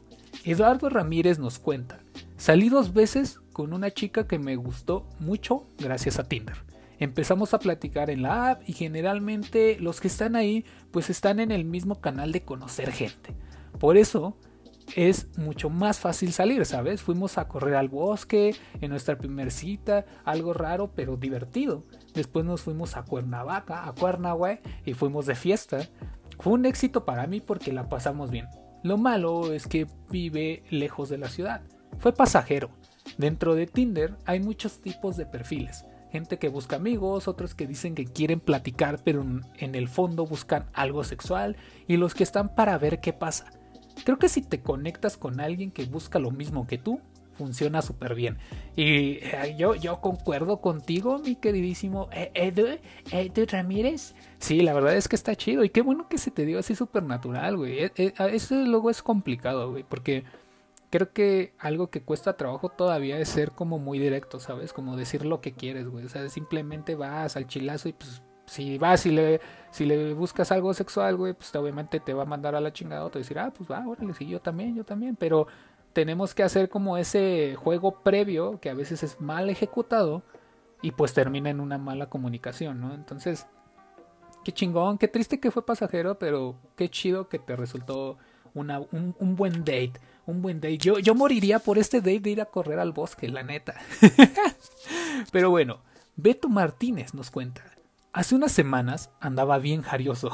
Eduardo 0.44 0.88
Ramírez 0.88 1.38
nos 1.38 1.58
cuenta, 1.58 2.00
salí 2.36 2.68
dos 2.68 2.92
veces 2.92 3.40
con 3.52 3.72
una 3.72 3.90
chica 3.90 4.26
que 4.26 4.38
me 4.38 4.56
gustó 4.56 5.08
mucho 5.18 5.66
gracias 5.78 6.18
a 6.18 6.24
Tinder. 6.24 6.56
Empezamos 6.98 7.52
a 7.52 7.58
platicar 7.58 8.10
en 8.10 8.22
la 8.22 8.50
app 8.50 8.62
y 8.68 8.72
generalmente 8.72 9.76
los 9.80 10.00
que 10.00 10.08
están 10.08 10.34
ahí 10.34 10.64
pues 10.90 11.10
están 11.10 11.40
en 11.40 11.50
el 11.50 11.64
mismo 11.64 12.00
canal 12.00 12.32
de 12.32 12.42
conocer 12.42 12.90
gente. 12.92 13.34
Por 13.78 13.96
eso 13.96 14.36
es 14.94 15.36
mucho 15.36 15.70
más 15.70 15.98
fácil 15.98 16.32
salir, 16.32 16.64
¿sabes? 16.64 17.02
Fuimos 17.02 17.38
a 17.38 17.48
correr 17.48 17.74
al 17.74 17.88
bosque 17.88 18.54
en 18.80 18.90
nuestra 18.90 19.18
primera 19.18 19.50
cita, 19.50 20.04
algo 20.24 20.52
raro 20.52 20.92
pero 20.94 21.16
divertido. 21.16 21.84
Después 22.14 22.44
nos 22.44 22.62
fuimos 22.62 22.96
a 22.96 23.04
Cuernavaca, 23.04 23.86
a 23.86 23.92
Cuernavaca 23.92 24.60
y 24.84 24.94
fuimos 24.94 25.26
de 25.26 25.34
fiesta. 25.34 25.88
Fue 26.38 26.52
un 26.52 26.66
éxito 26.66 27.04
para 27.04 27.26
mí 27.26 27.40
porque 27.40 27.72
la 27.72 27.88
pasamos 27.88 28.30
bien. 28.30 28.46
Lo 28.82 28.98
malo 28.98 29.52
es 29.52 29.66
que 29.66 29.86
vive 30.10 30.62
lejos 30.70 31.08
de 31.08 31.18
la 31.18 31.28
ciudad. 31.28 31.62
Fue 31.98 32.12
pasajero. 32.12 32.70
Dentro 33.18 33.54
de 33.54 33.66
Tinder 33.66 34.14
hay 34.24 34.40
muchos 34.40 34.80
tipos 34.80 35.16
de 35.16 35.26
perfiles. 35.26 35.84
Gente 36.10 36.38
que 36.38 36.48
busca 36.48 36.76
amigos, 36.76 37.28
otros 37.28 37.54
que 37.54 37.66
dicen 37.66 37.94
que 37.94 38.04
quieren 38.04 38.40
platicar 38.40 39.00
pero 39.02 39.24
en 39.58 39.74
el 39.74 39.88
fondo 39.88 40.24
buscan 40.24 40.66
algo 40.72 41.04
sexual 41.04 41.56
y 41.88 41.96
los 41.96 42.14
que 42.14 42.22
están 42.22 42.54
para 42.54 42.78
ver 42.78 43.00
qué 43.00 43.12
pasa. 43.12 43.50
Creo 44.04 44.18
que 44.18 44.28
si 44.28 44.42
te 44.42 44.60
conectas 44.60 45.16
con 45.16 45.40
alguien 45.40 45.70
que 45.70 45.84
busca 45.84 46.18
lo 46.18 46.30
mismo 46.30 46.66
que 46.66 46.78
tú, 46.78 47.00
funciona 47.36 47.82
súper 47.82 48.14
bien. 48.14 48.38
Y 48.74 49.18
eh, 49.22 49.54
yo, 49.58 49.74
yo 49.74 50.00
concuerdo 50.00 50.60
contigo, 50.60 51.18
mi 51.18 51.36
queridísimo 51.36 52.08
Edu, 52.34 52.78
Edu 53.12 53.46
Ramírez. 53.46 54.14
Sí, 54.38 54.62
la 54.62 54.74
verdad 54.74 54.96
es 54.96 55.08
que 55.08 55.16
está 55.16 55.34
chido. 55.36 55.64
Y 55.64 55.70
qué 55.70 55.82
bueno 55.82 56.08
que 56.08 56.18
se 56.18 56.30
te 56.30 56.44
dio 56.44 56.58
así 56.58 56.74
súper 56.74 57.02
natural, 57.02 57.56
güey. 57.56 57.84
E, 57.84 57.92
e, 57.96 58.14
eso 58.32 58.54
luego 58.64 58.90
es 58.90 59.02
complicado, 59.02 59.70
güey. 59.70 59.84
Porque 59.84 60.24
creo 60.90 61.12
que 61.12 61.52
algo 61.58 61.90
que 61.90 62.02
cuesta 62.02 62.36
trabajo 62.36 62.70
todavía 62.70 63.18
es 63.18 63.28
ser 63.28 63.52
como 63.52 63.78
muy 63.78 63.98
directo, 63.98 64.40
¿sabes? 64.40 64.72
Como 64.72 64.96
decir 64.96 65.24
lo 65.24 65.40
que 65.40 65.52
quieres, 65.52 65.88
güey. 65.88 66.04
O 66.04 66.08
sea, 66.08 66.28
simplemente 66.28 66.94
vas 66.94 67.36
al 67.36 67.46
chilazo 67.46 67.88
y 67.88 67.92
pues 67.92 68.22
si 68.46 68.78
vas 68.78 69.04
y 69.06 69.10
le, 69.10 69.40
si 69.70 69.84
le 69.84 70.14
buscas 70.14 70.50
algo 70.52 70.72
sexual, 70.72 71.16
güey, 71.16 71.34
pues 71.34 71.54
obviamente 71.54 72.00
te 72.00 72.14
va 72.14 72.22
a 72.22 72.26
mandar 72.26 72.54
a 72.54 72.60
la 72.60 72.72
chingada 72.72 73.04
o 73.04 73.10
decir, 73.10 73.38
ah, 73.38 73.52
pues 73.56 73.70
va, 73.70 73.86
órale, 73.86 74.14
sí, 74.14 74.26
yo 74.26 74.40
también, 74.40 74.74
yo 74.74 74.84
también, 74.84 75.16
pero 75.16 75.46
tenemos 75.92 76.34
que 76.34 76.42
hacer 76.42 76.68
como 76.68 76.96
ese 76.96 77.56
juego 77.56 78.00
previo 78.00 78.60
que 78.60 78.70
a 78.70 78.74
veces 78.74 79.02
es 79.02 79.20
mal 79.20 79.48
ejecutado 79.50 80.22
y 80.82 80.92
pues 80.92 81.14
termina 81.14 81.50
en 81.50 81.60
una 81.60 81.78
mala 81.78 82.08
comunicación, 82.08 82.80
¿no? 82.80 82.94
Entonces, 82.94 83.46
qué 84.44 84.52
chingón, 84.52 84.98
qué 84.98 85.08
triste 85.08 85.40
que 85.40 85.50
fue 85.50 85.64
pasajero, 85.64 86.18
pero 86.18 86.56
qué 86.76 86.88
chido 86.88 87.28
que 87.28 87.38
te 87.38 87.56
resultó 87.56 88.18
una, 88.54 88.78
un, 88.78 89.14
un 89.18 89.36
buen 89.36 89.60
date, 89.60 89.94
un 90.26 90.42
buen 90.42 90.60
date. 90.60 90.78
Yo, 90.78 90.98
yo 90.98 91.14
moriría 91.14 91.58
por 91.58 91.78
este 91.78 92.00
date 92.00 92.20
de 92.20 92.30
ir 92.30 92.40
a 92.40 92.46
correr 92.46 92.78
al 92.78 92.92
bosque, 92.92 93.28
la 93.28 93.42
neta. 93.42 93.74
pero 95.32 95.50
bueno, 95.50 95.80
Beto 96.16 96.48
Martínez 96.48 97.14
nos 97.14 97.30
cuenta. 97.30 97.62
Hace 98.16 98.34
unas 98.34 98.52
semanas 98.52 99.10
andaba 99.20 99.58
bien 99.58 99.82
jarioso. 99.82 100.32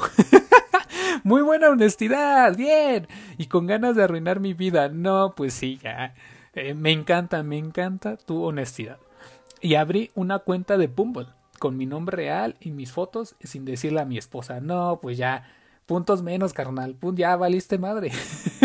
Muy 1.25 1.41
buena 1.41 1.67
honestidad, 1.67 2.55
bien. 2.55 3.09
Y 3.37 3.47
con 3.47 3.67
ganas 3.67 3.97
de 3.97 4.03
arruinar 4.05 4.39
mi 4.39 4.53
vida. 4.53 4.87
No, 4.87 5.33
pues 5.35 5.53
sí, 5.53 5.79
ya. 5.83 6.13
Eh, 6.53 6.75
me 6.75 6.91
encanta, 6.91 7.43
me 7.43 7.57
encanta 7.57 8.15
tu 8.15 8.41
honestidad. 8.41 8.99
Y 9.59 9.75
abrí 9.75 10.11
una 10.15 10.39
cuenta 10.39 10.77
de 10.77 10.87
Bumble 10.87 11.27
con 11.59 11.75
mi 11.75 11.85
nombre 11.85 12.15
real 12.15 12.55
y 12.61 12.71
mis 12.71 12.93
fotos 12.93 13.35
sin 13.41 13.65
decirle 13.65 13.99
a 13.99 14.05
mi 14.05 14.17
esposa. 14.17 14.61
No, 14.61 14.99
pues 15.01 15.17
ya. 15.17 15.43
Puntos 15.85 16.23
menos, 16.23 16.53
carnal. 16.53 16.95
ya 17.15 17.35
valiste 17.35 17.77
madre. 17.77 18.13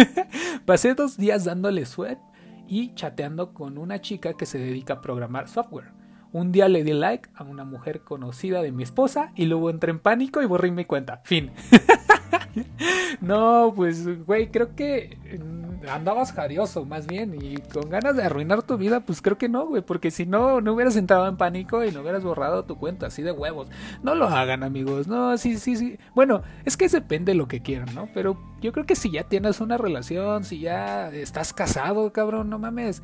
Pasé 0.64 0.94
dos 0.94 1.16
días 1.16 1.44
dándole 1.44 1.86
sweat 1.86 2.20
y 2.68 2.94
chateando 2.94 3.52
con 3.52 3.78
una 3.78 4.00
chica 4.00 4.34
que 4.34 4.46
se 4.46 4.58
dedica 4.58 4.92
a 4.94 5.00
programar 5.00 5.48
software. 5.48 5.97
Un 6.32 6.52
día 6.52 6.68
le 6.68 6.84
di 6.84 6.92
like 6.92 7.28
a 7.34 7.44
una 7.44 7.64
mujer 7.64 8.00
conocida 8.00 8.62
de 8.62 8.72
mi 8.72 8.82
esposa 8.82 9.32
y 9.34 9.46
luego 9.46 9.70
entré 9.70 9.90
en 9.90 9.98
pánico 9.98 10.42
y 10.42 10.46
borré 10.46 10.70
mi 10.70 10.84
cuenta. 10.84 11.20
Fin. 11.24 11.52
no, 13.20 13.72
pues, 13.74 14.26
güey, 14.26 14.50
creo 14.50 14.74
que 14.74 15.16
mm, 15.42 15.88
andabas 15.88 16.32
jarioso 16.32 16.84
más 16.84 17.06
bien 17.06 17.34
y 17.40 17.56
con 17.56 17.88
ganas 17.88 18.16
de 18.16 18.24
arruinar 18.24 18.62
tu 18.62 18.76
vida, 18.76 19.00
pues 19.00 19.22
creo 19.22 19.38
que 19.38 19.48
no, 19.48 19.66
güey, 19.66 19.82
porque 19.82 20.10
si 20.10 20.26
no, 20.26 20.60
no 20.60 20.74
hubieras 20.74 20.96
entrado 20.96 21.26
en 21.28 21.36
pánico 21.36 21.84
y 21.84 21.92
no 21.92 22.00
hubieras 22.00 22.24
borrado 22.24 22.64
tu 22.64 22.76
cuenta 22.76 23.06
así 23.06 23.22
de 23.22 23.32
huevos. 23.32 23.68
No 24.02 24.14
lo 24.14 24.26
hagan, 24.26 24.62
amigos. 24.62 25.08
No, 25.08 25.38
sí, 25.38 25.56
sí, 25.56 25.76
sí. 25.76 25.98
Bueno, 26.14 26.42
es 26.64 26.76
que 26.76 26.88
depende 26.88 27.32
de 27.32 27.38
lo 27.38 27.48
que 27.48 27.60
quieran, 27.62 27.94
¿no? 27.94 28.08
Pero 28.12 28.38
yo 28.60 28.72
creo 28.72 28.86
que 28.86 28.96
si 28.96 29.10
ya 29.10 29.24
tienes 29.24 29.60
una 29.60 29.78
relación, 29.78 30.44
si 30.44 30.60
ya 30.60 31.10
estás 31.10 31.52
casado, 31.52 32.12
cabrón, 32.12 32.50
no 32.50 32.58
mames. 32.58 33.02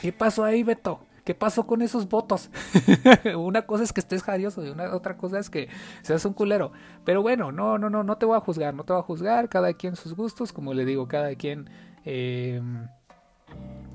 ¿Qué 0.00 0.12
pasó 0.12 0.44
ahí, 0.44 0.62
Beto? 0.62 1.07
¿Qué 1.28 1.34
pasó 1.34 1.66
con 1.66 1.82
esos 1.82 2.08
votos? 2.08 2.48
una 3.36 3.66
cosa 3.66 3.84
es 3.84 3.92
que 3.92 4.00
estés 4.00 4.22
jarioso 4.22 4.64
y 4.64 4.70
otra 4.70 5.18
cosa 5.18 5.38
es 5.38 5.50
que 5.50 5.68
seas 6.00 6.24
un 6.24 6.32
culero. 6.32 6.72
Pero 7.04 7.20
bueno, 7.20 7.52
no, 7.52 7.76
no, 7.76 7.90
no, 7.90 8.02
no 8.02 8.16
te 8.16 8.24
voy 8.24 8.34
a 8.34 8.40
juzgar, 8.40 8.72
no 8.72 8.82
te 8.84 8.94
voy 8.94 9.00
a 9.00 9.02
juzgar. 9.02 9.50
Cada 9.50 9.74
quien 9.74 9.94
sus 9.94 10.14
gustos, 10.14 10.54
como 10.54 10.72
le 10.72 10.86
digo, 10.86 11.06
cada 11.06 11.34
quien 11.34 11.68
em, 12.06 12.88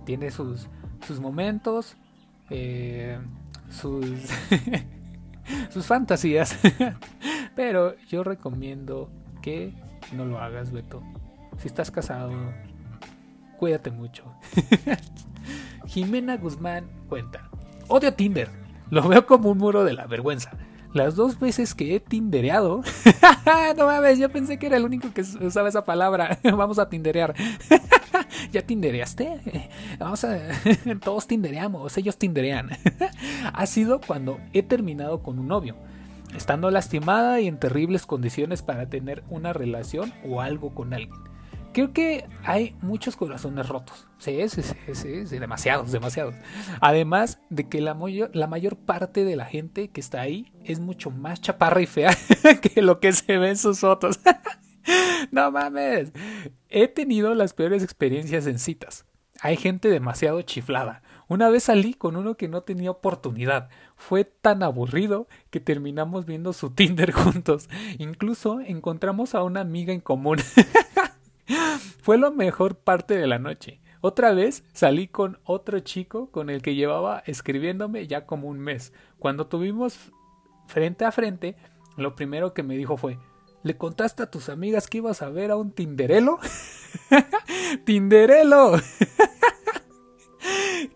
tiene 0.05 0.29
sus, 0.29 0.67
sus 1.07 1.19
momentos, 1.19 1.95
eh, 2.51 3.17
sus, 3.67 4.05
sus 5.71 5.87
fantasías. 5.87 6.55
Pero 7.55 7.97
yo 8.09 8.23
recomiendo 8.23 9.09
que 9.41 9.73
no 10.15 10.25
lo 10.25 10.37
hagas, 10.37 10.71
Beto. 10.71 11.01
Si 11.57 11.67
estás 11.67 11.89
casado, 11.89 12.31
cuídate 13.57 13.89
mucho. 13.89 14.23
Jimena 15.87 16.37
Guzmán 16.37 17.02
Odio 17.87 18.13
Tinder. 18.13 18.49
Lo 18.89 19.07
veo 19.07 19.25
como 19.25 19.49
un 19.49 19.57
muro 19.57 19.83
de 19.83 19.93
la 19.93 20.05
vergüenza. 20.05 20.51
Las 20.93 21.15
dos 21.15 21.39
veces 21.39 21.73
que 21.73 21.95
he 21.95 21.99
tindereado. 21.99 22.83
no 23.77 23.85
mames, 23.87 24.19
yo 24.19 24.29
pensé 24.31 24.59
que 24.59 24.67
era 24.67 24.77
el 24.77 24.85
único 24.85 25.11
que 25.13 25.21
usaba 25.21 25.69
esa 25.69 25.83
palabra. 25.83 26.39
Vamos 26.43 26.77
a 26.79 26.89
tinderear. 26.89 27.33
¿Ya 28.51 28.61
tindereaste? 28.61 29.69
Vamos 29.99 30.23
a. 30.23 30.39
Todos 31.03 31.25
tindereamos, 31.27 31.97
ellos 31.97 32.17
tinderean. 32.17 32.69
ha 33.53 33.65
sido 33.65 33.99
cuando 34.01 34.39
he 34.53 34.61
terminado 34.61 35.23
con 35.23 35.39
un 35.39 35.47
novio. 35.47 35.75
Estando 36.35 36.69
lastimada 36.71 37.39
y 37.41 37.47
en 37.47 37.59
terribles 37.59 38.05
condiciones 38.05 38.61
para 38.61 38.87
tener 38.87 39.23
una 39.29 39.53
relación 39.53 40.13
o 40.23 40.41
algo 40.41 40.73
con 40.73 40.93
alguien 40.93 41.32
creo 41.73 41.91
que 41.91 42.25
hay 42.43 42.75
muchos 42.81 43.15
corazones 43.15 43.67
rotos. 43.67 44.07
Sí, 44.17 44.37
sí, 44.47 44.61
sí, 44.93 45.25
sí, 45.25 45.39
demasiados, 45.39 45.91
demasiados. 45.91 46.35
Además 46.79 47.39
de 47.49 47.67
que 47.67 47.81
la, 47.81 47.97
la 48.33 48.47
mayor 48.47 48.77
parte 48.77 49.25
de 49.25 49.35
la 49.35 49.45
gente 49.45 49.89
que 49.89 49.99
está 49.99 50.21
ahí 50.21 50.53
es 50.63 50.79
mucho 50.79 51.11
más 51.11 51.41
chaparra 51.41 51.81
y 51.81 51.85
fea 51.85 52.15
que 52.61 52.81
lo 52.81 52.99
que 52.99 53.11
se 53.11 53.37
ve 53.37 53.49
en 53.49 53.57
sus 53.57 53.79
fotos. 53.79 54.19
no 55.31 55.51
mames. 55.51 56.13
He 56.69 56.87
tenido 56.87 57.33
las 57.35 57.53
peores 57.53 57.83
experiencias 57.83 58.47
en 58.47 58.59
citas. 58.59 59.05
Hay 59.41 59.57
gente 59.57 59.89
demasiado 59.89 60.41
chiflada. 60.41 61.01
Una 61.27 61.49
vez 61.49 61.63
salí 61.63 61.93
con 61.93 62.15
uno 62.15 62.35
que 62.35 62.47
no 62.47 62.61
tenía 62.61 62.91
oportunidad. 62.91 63.69
Fue 63.95 64.23
tan 64.23 64.61
aburrido 64.61 65.27
que 65.49 65.59
terminamos 65.59 66.25
viendo 66.25 66.53
su 66.53 66.69
Tinder 66.69 67.11
juntos. 67.13 67.69
Incluso 67.97 68.59
encontramos 68.61 69.35
a 69.35 69.43
una 69.43 69.61
amiga 69.61 69.93
en 69.93 70.01
común. 70.01 70.37
Fue 72.01 72.17
la 72.17 72.31
mejor 72.31 72.75
parte 72.75 73.15
de 73.15 73.27
la 73.27 73.39
noche. 73.39 73.79
Otra 74.01 74.33
vez 74.33 74.63
salí 74.73 75.07
con 75.07 75.39
otro 75.45 75.79
chico 75.79 76.29
con 76.29 76.49
el 76.49 76.61
que 76.61 76.75
llevaba 76.75 77.23
escribiéndome 77.25 78.05
ya 78.07 78.25
como 78.25 78.49
un 78.49 78.59
mes. 78.59 78.91
Cuando 79.17 79.47
tuvimos 79.47 80.11
frente 80.67 81.05
a 81.05 81.11
frente, 81.11 81.55
lo 81.95 82.15
primero 82.15 82.53
que 82.53 82.63
me 82.63 82.75
dijo 82.75 82.97
fue, 82.97 83.17
¿le 83.63 83.77
contaste 83.77 84.23
a 84.23 84.29
tus 84.29 84.49
amigas 84.49 84.87
que 84.87 84.97
ibas 84.97 85.21
a 85.21 85.29
ver 85.29 85.51
a 85.51 85.55
un 85.55 85.71
Tinderelo? 85.71 86.39
¡Tinderelo! 87.85 88.73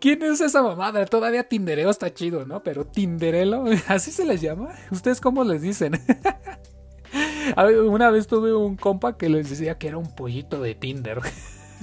¿Quién 0.02 0.22
es 0.24 0.42
esa 0.42 0.62
mamada? 0.62 1.06
Todavía 1.06 1.48
Tindereo 1.48 1.90
está 1.90 2.14
chido, 2.14 2.46
¿no? 2.46 2.62
Pero 2.62 2.86
Tinderelo, 2.86 3.66
¿así 3.88 4.12
se 4.12 4.26
les 4.26 4.42
llama? 4.42 4.76
¿Ustedes 4.92 5.22
cómo 5.22 5.46
les 5.46 5.62
dicen? 5.62 5.94
Una 7.56 8.10
vez 8.12 8.28
tuve 8.28 8.54
un 8.54 8.76
compa 8.76 9.18
que 9.18 9.30
les 9.30 9.50
decía 9.50 9.78
que 9.78 9.88
era 9.88 9.98
un 9.98 10.14
pollito 10.16 10.62
de 10.62 10.76
Tinder. 10.76 11.22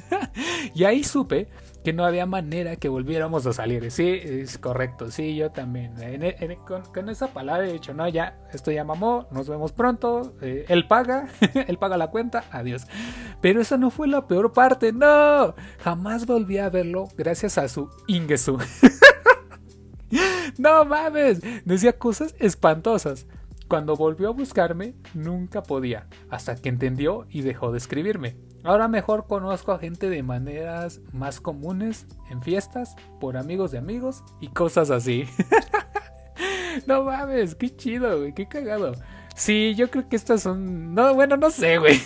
y 0.75 0.85
ahí 0.85 1.05
supe 1.05 1.49
que 1.85 1.93
no 1.93 2.05
había 2.07 2.25
manera 2.25 2.77
que 2.77 2.89
volviéramos 2.89 3.47
a 3.47 3.53
salir. 3.53 3.91
Sí, 3.91 4.19
es 4.23 4.57
correcto, 4.57 5.11
sí, 5.11 5.37
yo 5.37 5.51
también. 5.51 5.95
con, 6.67 7.09
esa 7.11 7.29
palabra 7.29 7.69
he 7.69 7.75
dicho, 7.75 7.93
no, 7.93 8.09
ya, 8.09 8.39
esto 8.53 8.73
ya 8.73 8.85
mamó, 8.85 9.29
nos 9.31 9.49
vemos 9.49 9.73
pronto, 9.73 10.33
eh, 10.41 10.65
él 10.69 10.89
paga, 10.89 11.29
él 11.69 11.77
paga 11.77 11.99
la 11.99 12.09
cuenta, 12.09 12.45
adiós. 12.51 12.87
Pero 13.43 13.61
esa 13.61 13.77
no 13.77 13.91
fue 13.91 14.09
la 14.09 14.27
peor 14.27 14.53
parte, 14.53 14.93
no, 14.93 15.55
jamás 15.79 16.25
volví 16.25 16.57
a 16.57 16.71
verlo 16.71 17.07
gracias 17.19 17.59
a 17.59 17.69
su 17.69 17.91
Ingesu. 18.07 18.59
no 20.59 20.87
mames, 20.87 21.43
decía 21.67 21.99
cosas 21.99 22.35
espantosas. 22.39 23.27
Cuando 23.69 23.97
volvió 23.97 24.29
a 24.29 24.33
buscarme, 24.33 24.95
nunca 25.15 25.63
podía, 25.63 26.07
hasta 26.29 26.57
que 26.57 26.69
entendió 26.69 27.27
y 27.31 27.41
dejó 27.43 27.73
de 27.73 27.79
escribirme. 27.79 28.37
Ahora 28.63 28.89
mejor 28.89 29.27
conozco 29.27 29.73
a 29.73 29.79
gente 29.79 30.09
de 30.09 30.23
maneras 30.23 31.01
más 31.13 31.41
comunes, 31.41 32.07
en 32.31 32.43
fiestas, 32.43 32.97
por 33.21 33.37
amigos 33.37 33.71
de 33.73 33.79
amigos 33.79 34.23
y 34.41 34.49
cosas 34.49 34.91
así. 34.91 35.27
no 36.87 37.05
mames, 37.05 37.55
qué 37.55 37.75
chido, 37.75 38.19
güey, 38.19 38.35
qué 38.35 38.47
cagado. 38.47 38.93
Sí, 39.35 39.75
yo 39.77 39.91
creo 39.91 40.09
que 40.09 40.17
estas 40.17 40.43
son... 40.43 40.95
No, 40.95 41.15
bueno, 41.15 41.37
no 41.37 41.51
sé, 41.51 41.79
güey. 41.79 42.01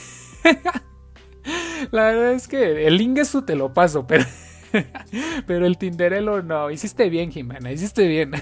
La 1.90 2.04
verdad 2.04 2.32
es 2.32 2.48
que 2.48 2.86
el 2.86 3.00
Ingesu 3.00 3.42
te 3.42 3.54
lo 3.54 3.72
paso, 3.72 4.06
pero... 4.06 4.24
pero 5.46 5.66
el 5.66 5.78
Tinderelo 5.78 6.42
no. 6.42 6.70
Hiciste 6.70 7.08
bien, 7.08 7.30
Jimena, 7.30 7.72
hiciste 7.72 8.06
bien. 8.06 8.32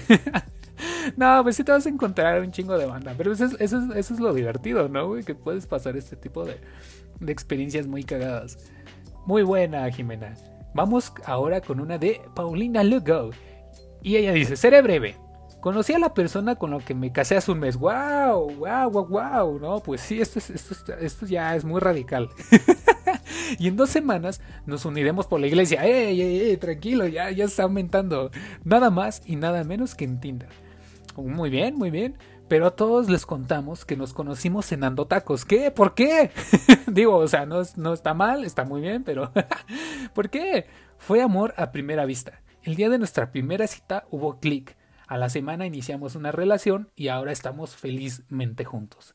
no, 1.17 1.43
pues 1.43 1.55
sí 1.55 1.63
te 1.63 1.71
vas 1.71 1.85
a 1.85 1.89
encontrar 1.89 2.41
un 2.41 2.51
chingo 2.51 2.77
de 2.77 2.85
banda. 2.85 3.13
Pero 3.17 3.31
eso 3.31 3.45
es, 3.45 3.53
eso 3.59 3.93
es, 3.93 4.19
lo 4.19 4.33
divertido, 4.33 4.89
¿no, 4.89 5.07
güey? 5.07 5.23
Que 5.23 5.35
puedes 5.35 5.67
pasar 5.67 5.95
este 5.97 6.15
tipo 6.15 6.45
de, 6.45 6.57
de 7.19 7.31
experiencias 7.31 7.87
muy 7.87 8.03
cagadas. 8.03 8.57
Muy 9.25 9.43
buena, 9.43 9.89
Jimena. 9.91 10.33
Vamos 10.73 11.13
ahora 11.25 11.61
con 11.61 11.79
una 11.79 11.97
de 11.97 12.21
Paulina 12.35 12.83
Lugo. 12.83 13.31
Y 14.01 14.15
ella 14.15 14.31
dice, 14.31 14.55
seré 14.55 14.81
breve. 14.81 15.15
Conocí 15.59 15.91
a 15.91 15.99
la 15.99 16.13
persona 16.13 16.55
con 16.55 16.71
la 16.71 16.79
que 16.79 16.93
me 16.93 17.11
casé 17.11 17.35
hace 17.35 17.51
un 17.51 17.59
mes. 17.59 17.77
¡Wow! 17.77 18.55
¡Wow! 18.57 18.91
¡Wow! 18.91 19.07
¡Wow! 19.07 19.59
No, 19.59 19.79
pues 19.79 20.01
sí, 20.01 20.21
esto, 20.21 20.39
esto, 20.39 20.93
esto 20.93 21.25
ya 21.25 21.55
es 21.55 21.65
muy 21.65 21.81
radical. 21.81 22.29
y 23.59 23.67
en 23.67 23.75
dos 23.75 23.89
semanas 23.89 24.39
nos 24.65 24.85
uniremos 24.85 25.25
por 25.25 25.39
la 25.39 25.47
iglesia. 25.47 25.83
¡Ey, 25.83 26.21
ey, 26.21 26.39
ey! 26.41 26.57
Tranquilo, 26.57 27.07
ya, 27.07 27.31
ya 27.31 27.45
está 27.45 27.63
aumentando. 27.63 28.29
Nada 28.63 28.91
más 28.91 29.21
y 29.25 29.35
nada 29.35 29.63
menos 29.63 29.95
que 29.95 30.05
en 30.05 30.19
Tinder. 30.19 30.66
Muy 31.17 31.49
bien, 31.49 31.75
muy 31.75 31.91
bien. 31.91 32.17
Pero 32.47 32.67
a 32.67 32.75
todos 32.75 33.09
les 33.09 33.25
contamos 33.25 33.83
que 33.83 33.97
nos 33.97 34.13
conocimos 34.13 34.67
cenando 34.67 35.05
tacos. 35.05 35.43
¿Qué? 35.43 35.71
¿Por 35.71 35.93
qué? 35.95 36.31
Digo, 36.87 37.17
o 37.17 37.27
sea, 37.27 37.45
no, 37.45 37.61
no 37.75 37.93
está 37.93 38.13
mal, 38.13 38.45
está 38.45 38.63
muy 38.63 38.79
bien, 38.79 39.03
pero 39.03 39.31
¿por 40.13 40.29
qué? 40.29 40.67
Fue 40.97 41.21
amor 41.21 41.53
a 41.57 41.71
primera 41.71 42.05
vista. 42.05 42.41
El 42.63 42.75
día 42.75 42.89
de 42.89 42.99
nuestra 42.99 43.31
primera 43.31 43.67
cita 43.67 44.05
hubo 44.11 44.39
clic. 44.39 44.77
A 45.07 45.17
la 45.17 45.29
semana 45.29 45.65
iniciamos 45.65 46.15
una 46.15 46.31
relación 46.31 46.89
y 46.95 47.07
ahora 47.07 47.31
estamos 47.31 47.75
felizmente 47.75 48.65
juntos. 48.65 49.13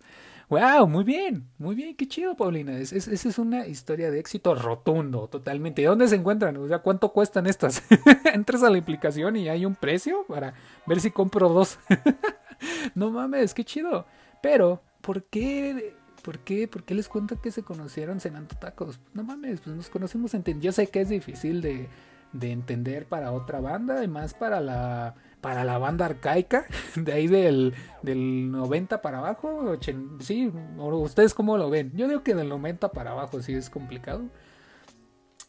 ¡Wow! 0.52 0.86
Muy 0.86 1.02
bien, 1.02 1.48
muy 1.56 1.74
bien, 1.74 1.96
qué 1.96 2.06
chido, 2.06 2.36
Paulina. 2.36 2.76
Esa 2.76 2.94
es, 2.96 3.38
una 3.38 3.66
historia 3.66 4.10
de 4.10 4.20
éxito 4.20 4.54
rotundo, 4.54 5.26
totalmente. 5.26 5.80
¿De 5.80 5.88
dónde 5.88 6.06
se 6.08 6.16
encuentran? 6.16 6.54
O 6.58 6.68
sea, 6.68 6.80
¿cuánto 6.80 7.10
cuestan 7.10 7.46
estas? 7.46 7.82
Entras 8.34 8.62
a 8.62 8.68
la 8.68 8.76
implicación 8.76 9.36
y 9.36 9.48
hay 9.48 9.64
un 9.64 9.74
precio 9.74 10.26
para 10.28 10.52
ver 10.84 11.00
si 11.00 11.10
compro 11.10 11.48
dos. 11.48 11.78
no 12.94 13.10
mames, 13.10 13.54
qué 13.54 13.64
chido. 13.64 14.04
Pero, 14.42 14.82
¿por 15.00 15.24
qué? 15.24 15.96
¿Por 16.20 16.40
qué? 16.40 16.68
¿Por 16.68 16.84
qué 16.84 16.96
les 16.96 17.08
cuento 17.08 17.40
que 17.40 17.50
se 17.50 17.62
conocieron 17.62 18.20
cenando 18.20 18.54
tacos? 18.54 19.00
No 19.14 19.24
mames, 19.24 19.62
pues 19.62 19.74
nos 19.74 19.88
conocimos. 19.88 20.32
Yo 20.60 20.72
sé 20.72 20.88
que 20.88 21.00
es 21.00 21.08
difícil 21.08 21.62
de, 21.62 21.88
de 22.34 22.52
entender 22.52 23.06
para 23.06 23.32
otra 23.32 23.60
banda 23.60 24.04
y 24.04 24.08
más 24.08 24.34
para 24.34 24.60
la 24.60 25.14
para 25.42 25.64
la 25.64 25.76
banda 25.76 26.06
arcaica, 26.06 26.64
de 26.94 27.12
ahí 27.12 27.26
del, 27.26 27.74
del 28.00 28.50
90 28.50 29.02
para 29.02 29.18
abajo, 29.18 29.76
sí, 30.20 30.50
ustedes 30.78 31.34
cómo 31.34 31.58
lo 31.58 31.68
ven. 31.68 31.92
Yo 31.94 32.08
digo 32.08 32.22
que 32.22 32.34
del 32.34 32.48
90 32.48 32.92
para 32.92 33.10
abajo 33.10 33.42
sí 33.42 33.52
es 33.52 33.68
complicado. 33.68 34.22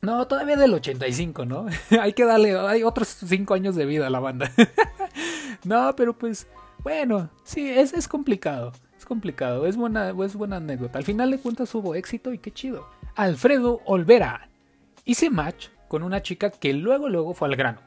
No, 0.01 0.27
todavía 0.27 0.58
del 0.58 0.73
85, 0.73 1.45
¿no? 1.45 1.67
hay 2.01 2.12
que 2.12 2.25
darle, 2.25 2.58
hay 2.58 2.84
otros 2.84 3.08
5 3.08 3.53
años 3.53 3.75
de 3.75 3.86
vida 3.86 4.08
a 4.08 4.10
la 4.10 4.19
banda. 4.19 4.51
no, 5.63 5.95
pero 5.95 6.17
pues, 6.17 6.47
bueno, 6.79 7.29
sí, 7.45 7.69
es, 7.69 7.93
es 7.93 8.10
complicado. 8.10 8.73
Es 8.97 9.06
complicado, 9.06 9.65
es 9.65 9.77
buena, 9.77 10.10
es 10.10 10.36
buena 10.36 10.58
anécdota. 10.58 10.97
Al 10.97 11.06
final 11.06 11.29
de 11.29 11.38
cuentas 11.38 11.73
hubo 11.75 11.93
éxito 11.93 12.34
y 12.34 12.39
qué 12.39 12.51
chido. 12.51 12.89
Alfredo 13.15 13.82
Olvera. 13.86 14.49
Hice 15.06 15.29
match 15.29 15.67
con 15.88 16.03
una 16.03 16.21
chica 16.21 16.49
que 16.49 16.73
luego 16.73 17.10
luego 17.10 17.34
fue 17.34 17.47
al 17.47 17.56
grano. 17.56 17.79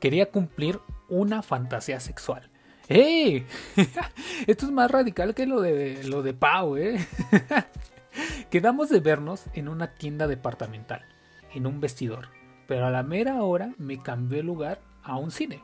Quería 0.00 0.26
cumplir 0.26 0.80
una 1.08 1.42
fantasía 1.42 2.00
sexual. 2.00 2.50
¡Ey! 2.88 3.46
Esto 4.46 4.66
es 4.66 4.72
más 4.72 4.90
radical 4.90 5.34
que 5.34 5.46
lo 5.46 5.60
de, 5.60 6.04
lo 6.04 6.22
de 6.22 6.34
Pau, 6.34 6.76
¿eh? 6.76 7.04
Quedamos 8.50 8.88
de 8.88 9.00
vernos 9.00 9.44
en 9.54 9.68
una 9.68 9.94
tienda 9.94 10.26
departamental, 10.26 11.04
en 11.52 11.66
un 11.66 11.80
vestidor, 11.80 12.28
pero 12.66 12.86
a 12.86 12.90
la 12.90 13.02
mera 13.02 13.42
hora 13.42 13.74
me 13.78 14.02
cambió 14.02 14.40
el 14.40 14.46
lugar 14.46 14.80
a 15.02 15.16
un 15.16 15.30
cine. 15.30 15.62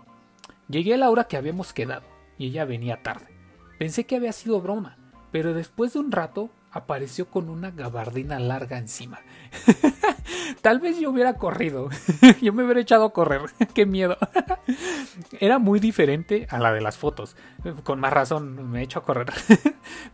Llegué 0.68 0.94
a 0.94 0.98
la 0.98 1.10
hora 1.10 1.24
que 1.24 1.36
habíamos 1.36 1.72
quedado 1.72 2.04
y 2.38 2.48
ella 2.48 2.64
venía 2.64 3.02
tarde. 3.02 3.26
Pensé 3.78 4.04
que 4.04 4.16
había 4.16 4.32
sido 4.32 4.60
broma, 4.60 4.96
pero 5.30 5.54
después 5.54 5.92
de 5.92 6.00
un 6.00 6.12
rato 6.12 6.50
apareció 6.72 7.28
con 7.28 7.48
una 7.48 7.70
gabardina 7.70 8.38
larga 8.38 8.78
encima. 8.78 9.20
Tal 10.62 10.80
vez 10.80 10.98
yo 10.98 11.10
hubiera 11.10 11.34
corrido. 11.34 11.88
yo 12.42 12.52
me 12.52 12.64
hubiera 12.64 12.80
echado 12.80 13.04
a 13.04 13.12
correr. 13.12 13.42
Qué 13.74 13.86
miedo. 13.86 14.16
Era 15.40 15.58
muy 15.58 15.80
diferente 15.80 16.46
a 16.50 16.58
la 16.58 16.72
de 16.72 16.80
las 16.80 16.96
fotos. 16.96 17.36
Con 17.84 18.00
más 18.00 18.12
razón 18.12 18.70
me 18.70 18.80
he 18.80 18.84
hecho 18.84 19.00
a 19.00 19.04
correr. 19.04 19.32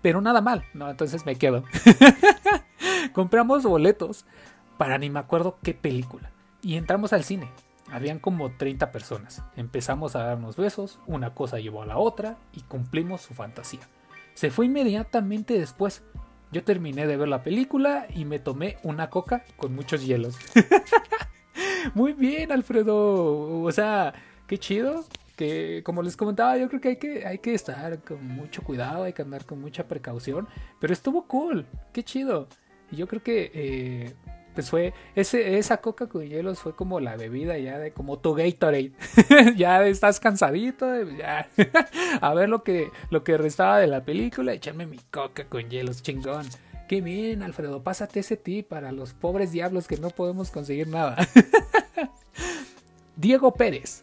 Pero 0.02 0.20
nada 0.20 0.40
mal. 0.40 0.64
No, 0.74 0.90
entonces 0.90 1.24
me 1.26 1.36
quedo. 1.36 1.64
Compramos 3.12 3.62
boletos 3.64 4.26
para 4.76 4.98
ni 4.98 5.10
me 5.10 5.20
acuerdo 5.20 5.58
qué 5.62 5.74
película. 5.74 6.30
Y 6.62 6.76
entramos 6.76 7.12
al 7.12 7.24
cine. 7.24 7.50
Habían 7.90 8.18
como 8.18 8.50
30 8.50 8.92
personas. 8.92 9.42
Empezamos 9.56 10.14
a 10.14 10.24
darnos 10.24 10.56
besos, 10.56 10.98
una 11.06 11.34
cosa 11.34 11.58
llevó 11.58 11.82
a 11.82 11.86
la 11.86 11.96
otra 11.98 12.36
y 12.52 12.60
cumplimos 12.62 13.22
su 13.22 13.34
fantasía. 13.34 13.80
Se 14.34 14.50
fue 14.50 14.66
inmediatamente 14.66 15.58
después, 15.58 16.02
yo 16.52 16.64
terminé 16.64 17.06
de 17.06 17.16
ver 17.16 17.28
la 17.28 17.42
película 17.42 18.06
y 18.14 18.24
me 18.24 18.38
tomé 18.38 18.78
una 18.82 19.10
coca 19.10 19.44
con 19.56 19.74
muchos 19.74 20.04
hielos. 20.04 20.36
Muy 21.94 22.12
bien, 22.12 22.52
Alfredo. 22.52 23.62
O 23.62 23.72
sea, 23.72 24.14
qué 24.46 24.58
chido. 24.58 25.04
Que 25.36 25.82
como 25.84 26.02
les 26.02 26.16
comentaba, 26.16 26.56
yo 26.56 26.68
creo 26.68 26.80
que 26.80 26.88
hay 26.88 26.96
que, 26.96 27.24
hay 27.24 27.38
que 27.38 27.54
estar 27.54 28.00
con 28.02 28.26
mucho 28.26 28.62
cuidado, 28.62 29.04
hay 29.04 29.12
que 29.12 29.22
andar 29.22 29.44
con 29.44 29.60
mucha 29.60 29.86
precaución. 29.86 30.48
Pero 30.80 30.92
estuvo 30.92 31.28
cool, 31.28 31.64
qué 31.92 32.02
chido. 32.02 32.48
Y 32.90 32.96
yo 32.96 33.06
creo 33.06 33.22
que 33.22 33.52
eh, 33.54 34.14
pues 34.58 34.70
fue 34.70 34.92
esa 35.14 35.76
coca 35.76 36.08
con 36.08 36.26
hielos 36.26 36.58
fue 36.58 36.74
como 36.74 36.98
la 36.98 37.16
bebida 37.16 37.56
ya 37.58 37.78
de 37.78 37.92
como 37.92 38.18
tu 38.18 38.34
Gatorade. 38.34 38.90
ya 39.56 39.86
estás 39.86 40.18
cansadito, 40.18 41.00
ya 41.12 41.48
a 42.20 42.34
ver 42.34 42.48
lo 42.48 42.64
que 42.64 42.90
lo 43.10 43.22
que 43.22 43.38
restaba 43.38 43.78
de 43.78 43.86
la 43.86 44.04
película, 44.04 44.52
echarme 44.52 44.86
mi 44.86 44.98
coca 45.12 45.44
con 45.44 45.70
hielos, 45.70 46.02
chingón. 46.02 46.44
Qué 46.88 47.00
bien, 47.00 47.44
Alfredo, 47.44 47.84
pásate 47.84 48.18
ese 48.18 48.36
tip 48.36 48.66
para 48.66 48.90
los 48.90 49.14
pobres 49.14 49.52
diablos 49.52 49.86
que 49.86 49.96
no 49.96 50.10
podemos 50.10 50.50
conseguir 50.50 50.88
nada. 50.88 51.16
Diego 53.16 53.54
Pérez. 53.54 54.02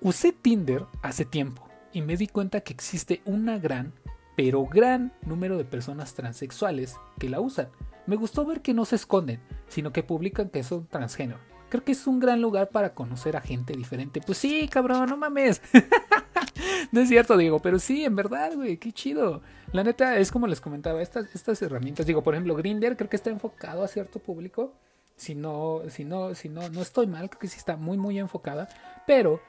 Usé 0.00 0.32
Tinder 0.32 0.86
hace 1.00 1.24
tiempo 1.24 1.68
y 1.92 2.02
me 2.02 2.16
di 2.16 2.26
cuenta 2.26 2.62
que 2.62 2.72
existe 2.72 3.22
una 3.24 3.56
gran, 3.56 3.92
pero 4.36 4.66
gran 4.66 5.12
número 5.24 5.56
de 5.56 5.64
personas 5.64 6.14
transexuales 6.14 6.96
que 7.20 7.28
la 7.28 7.38
usan. 7.38 7.68
Me 8.06 8.16
gustó 8.16 8.44
ver 8.44 8.62
que 8.62 8.74
no 8.74 8.84
se 8.84 8.96
esconden, 8.96 9.40
sino 9.68 9.92
que 9.92 10.02
publican 10.02 10.48
que 10.48 10.62
son 10.62 10.86
transgénero. 10.86 11.38
creo 11.68 11.84
que 11.84 11.92
es 11.92 12.06
un 12.06 12.20
gran 12.20 12.42
lugar 12.42 12.68
para 12.68 12.94
conocer 12.94 13.36
a 13.36 13.40
gente 13.40 13.74
diferente. 13.74 14.20
Pues 14.20 14.38
sí, 14.38 14.68
cabrón, 14.68 15.08
no 15.08 15.16
mames. 15.16 15.62
no 16.92 17.00
es 17.00 17.08
cierto, 17.08 17.36
digo, 17.36 17.60
pero 17.60 17.78
sí, 17.78 18.04
en 18.04 18.16
verdad, 18.16 18.52
güey, 18.54 18.76
qué 18.76 18.92
chido. 18.92 19.40
La 19.72 19.82
neta, 19.84 20.18
es 20.18 20.30
como 20.30 20.46
les 20.46 20.60
comentaba, 20.60 21.00
estas, 21.00 21.34
estas 21.34 21.62
herramientas, 21.62 22.04
digo, 22.06 22.22
por 22.22 22.34
ejemplo, 22.34 22.54
Grinder 22.56 22.96
creo 22.96 23.08
que 23.08 23.16
está 23.16 23.30
enfocado 23.30 23.82
a 23.84 23.88
cierto 23.88 24.18
público. 24.18 24.74
Si 25.16 25.34
no, 25.34 25.82
si 25.88 26.04
no, 26.04 26.34
si 26.34 26.48
no, 26.48 26.68
no 26.70 26.82
estoy 26.82 27.06
mal, 27.06 27.30
creo 27.30 27.40
que 27.40 27.48
sí 27.48 27.58
está 27.58 27.76
muy, 27.76 27.96
muy 27.96 28.18
enfocada. 28.18 28.68
Pero 29.06 29.40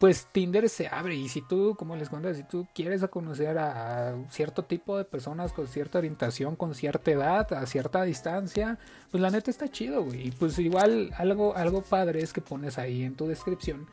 pues 0.00 0.28
Tinder 0.32 0.70
se 0.70 0.88
abre 0.88 1.14
y 1.14 1.28
si 1.28 1.42
tú, 1.42 1.76
como 1.76 1.94
les 1.94 2.08
cuento, 2.08 2.32
si 2.32 2.42
tú 2.42 2.66
quieres 2.74 3.06
conocer 3.10 3.58
a 3.58 4.16
cierto 4.30 4.64
tipo 4.64 4.96
de 4.96 5.04
personas 5.04 5.52
con 5.52 5.68
cierta 5.68 5.98
orientación, 5.98 6.56
con 6.56 6.74
cierta 6.74 7.10
edad, 7.10 7.52
a 7.52 7.66
cierta 7.66 8.02
distancia, 8.04 8.78
pues 9.10 9.20
la 9.20 9.28
neta 9.28 9.50
está 9.50 9.68
chido, 9.68 10.02
güey. 10.04 10.28
Y 10.28 10.30
pues 10.30 10.58
igual 10.58 11.10
algo, 11.18 11.54
algo 11.54 11.82
padre 11.82 12.22
es 12.22 12.32
que 12.32 12.40
pones 12.40 12.78
ahí 12.78 13.02
en 13.02 13.14
tu 13.14 13.26
descripción 13.26 13.88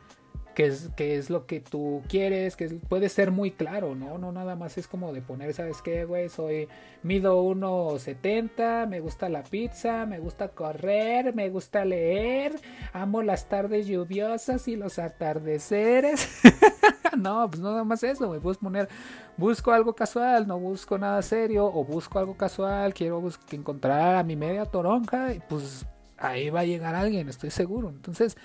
qué 0.96 1.16
es, 1.16 1.30
lo 1.30 1.46
que 1.46 1.60
tú 1.60 2.02
quieres, 2.08 2.56
que 2.56 2.66
puede 2.88 3.08
ser 3.08 3.30
muy 3.30 3.52
claro, 3.52 3.94
¿no? 3.94 4.18
No 4.18 4.32
nada 4.32 4.56
más 4.56 4.76
es 4.76 4.88
como 4.88 5.12
de 5.12 5.22
poner, 5.22 5.54
¿sabes 5.54 5.80
qué, 5.82 6.04
güey? 6.04 6.28
Soy, 6.28 6.68
mido 7.04 7.40
1,70, 7.44 8.88
me 8.88 8.98
gusta 8.98 9.28
la 9.28 9.44
pizza, 9.44 10.04
me 10.04 10.18
gusta 10.18 10.48
correr, 10.48 11.32
me 11.32 11.48
gusta 11.48 11.84
leer, 11.84 12.58
amo 12.92 13.22
las 13.22 13.48
tardes 13.48 13.86
lluviosas 13.86 14.66
y 14.66 14.74
los 14.74 14.98
atardeceres. 14.98 16.28
no, 17.16 17.48
pues 17.48 17.62
nada 17.62 17.84
más 17.84 18.02
eso, 18.02 18.26
güey. 18.26 18.40
Puedes 18.40 18.58
poner, 18.58 18.88
busco 19.36 19.70
algo 19.70 19.94
casual, 19.94 20.48
no 20.48 20.58
busco 20.58 20.98
nada 20.98 21.22
serio, 21.22 21.66
o 21.66 21.84
busco 21.84 22.18
algo 22.18 22.36
casual, 22.36 22.94
quiero 22.94 23.22
encontrar 23.52 24.16
a 24.16 24.24
mi 24.24 24.34
media 24.34 24.64
toronja, 24.64 25.34
y 25.34 25.40
pues 25.48 25.86
ahí 26.16 26.50
va 26.50 26.60
a 26.60 26.64
llegar 26.64 26.96
alguien, 26.96 27.28
estoy 27.28 27.52
seguro. 27.52 27.90
Entonces, 27.90 28.36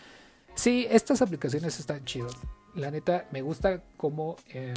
Sí, 0.55 0.87
estas 0.89 1.21
aplicaciones 1.21 1.79
están 1.79 2.05
chidas. 2.05 2.33
La 2.75 2.91
neta, 2.91 3.27
me 3.31 3.41
gusta 3.41 3.81
cómo 3.97 4.35
em, 4.49 4.73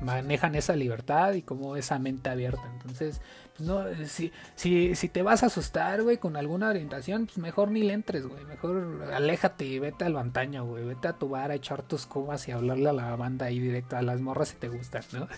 manejan 0.00 0.54
esa 0.54 0.76
libertad 0.76 1.34
y 1.34 1.42
cómo 1.42 1.76
esa 1.76 1.98
mente 1.98 2.28
abierta. 2.28 2.62
Entonces, 2.72 3.20
pues 3.56 3.68
no, 3.68 3.84
si, 4.06 4.32
si, 4.54 4.94
si 4.94 5.08
te 5.08 5.22
vas 5.22 5.42
a 5.42 5.46
asustar, 5.46 6.02
güey, 6.02 6.18
con 6.18 6.36
alguna 6.36 6.68
orientación, 6.68 7.26
pues 7.26 7.38
mejor 7.38 7.70
ni 7.70 7.82
le 7.82 7.94
entres, 7.94 8.26
güey. 8.26 8.44
Mejor 8.44 9.10
aléjate 9.12 9.64
y 9.64 9.78
vete 9.78 10.04
al 10.04 10.14
bantaño, 10.14 10.64
güey. 10.64 10.84
Vete 10.84 11.08
a 11.08 11.12
tu 11.14 11.28
bar 11.28 11.50
a 11.50 11.54
echar 11.54 11.82
tus 11.82 12.06
cubas 12.06 12.46
y 12.48 12.52
hablarle 12.52 12.88
a 12.88 12.92
la 12.92 13.16
banda 13.16 13.46
ahí 13.46 13.58
directo 13.58 13.96
a 13.96 14.02
las 14.02 14.20
morras 14.20 14.48
si 14.48 14.56
te 14.56 14.68
gustan, 14.68 15.02
¿no? 15.12 15.28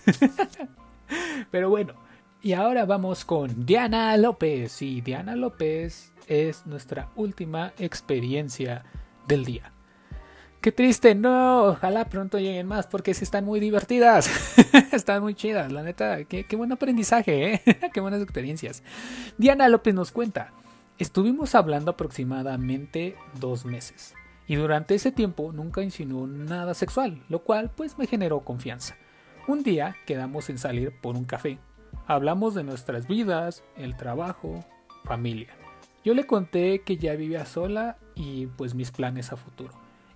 Pero 1.51 1.69
bueno, 1.69 1.93
y 2.41 2.53
ahora 2.53 2.85
vamos 2.85 3.25
con 3.25 3.65
Diana 3.65 4.15
López. 4.17 4.81
Y 4.81 5.01
Diana 5.01 5.35
López 5.35 6.13
es 6.27 6.65
nuestra 6.65 7.09
última 7.15 7.73
experiencia 7.77 8.83
del 9.27 9.45
día. 9.45 9.73
Qué 10.61 10.73
triste, 10.73 11.15
no, 11.15 11.63
ojalá 11.63 12.09
pronto 12.09 12.37
lleguen 12.37 12.67
más 12.67 12.85
porque 12.85 13.13
sí 13.13 13.23
están 13.23 13.45
muy 13.45 13.61
divertidas, 13.61 14.29
están 14.91 15.21
muy 15.21 15.33
chidas, 15.33 15.71
la 15.71 15.83
neta, 15.83 16.25
qué, 16.25 16.45
buen 16.57 16.73
aprendizaje, 16.73 17.53
¿eh? 17.53 17.61
qué 17.93 18.01
buenas 18.01 18.21
experiencias. 18.21 18.83
Diana 19.37 19.69
López 19.69 19.93
nos 19.93 20.11
cuenta, 20.11 20.51
estuvimos 20.97 21.55
hablando 21.55 21.91
aproximadamente 21.91 23.15
dos 23.39 23.63
meses 23.63 24.15
y 24.47 24.55
durante 24.55 24.95
ese 24.95 25.13
tiempo 25.13 25.53
nunca 25.53 25.81
insinuó 25.81 26.27
nada 26.27 26.73
sexual, 26.73 27.23
lo 27.29 27.39
cual 27.43 27.71
pues 27.73 27.97
me 27.97 28.05
generó 28.05 28.41
confianza. 28.41 28.97
Un 29.47 29.63
día 29.63 29.95
quedamos 30.05 30.49
en 30.49 30.57
salir 30.57 30.91
por 30.99 31.15
un 31.15 31.23
café, 31.23 31.57
hablamos 32.09 32.55
de 32.55 32.63
nuestras 32.63 33.07
vidas, 33.07 33.63
el 33.77 33.95
trabajo, 33.95 34.65
familia. 35.03 35.49
Yo 36.03 36.15
le 36.15 36.25
conté 36.25 36.81
que 36.81 36.97
ya 36.97 37.13
vivía 37.13 37.45
sola 37.45 37.97
y 38.15 38.47
pues 38.47 38.73
mis 38.73 38.89
planes 38.89 39.31
a 39.31 39.37
futuro. 39.37 39.73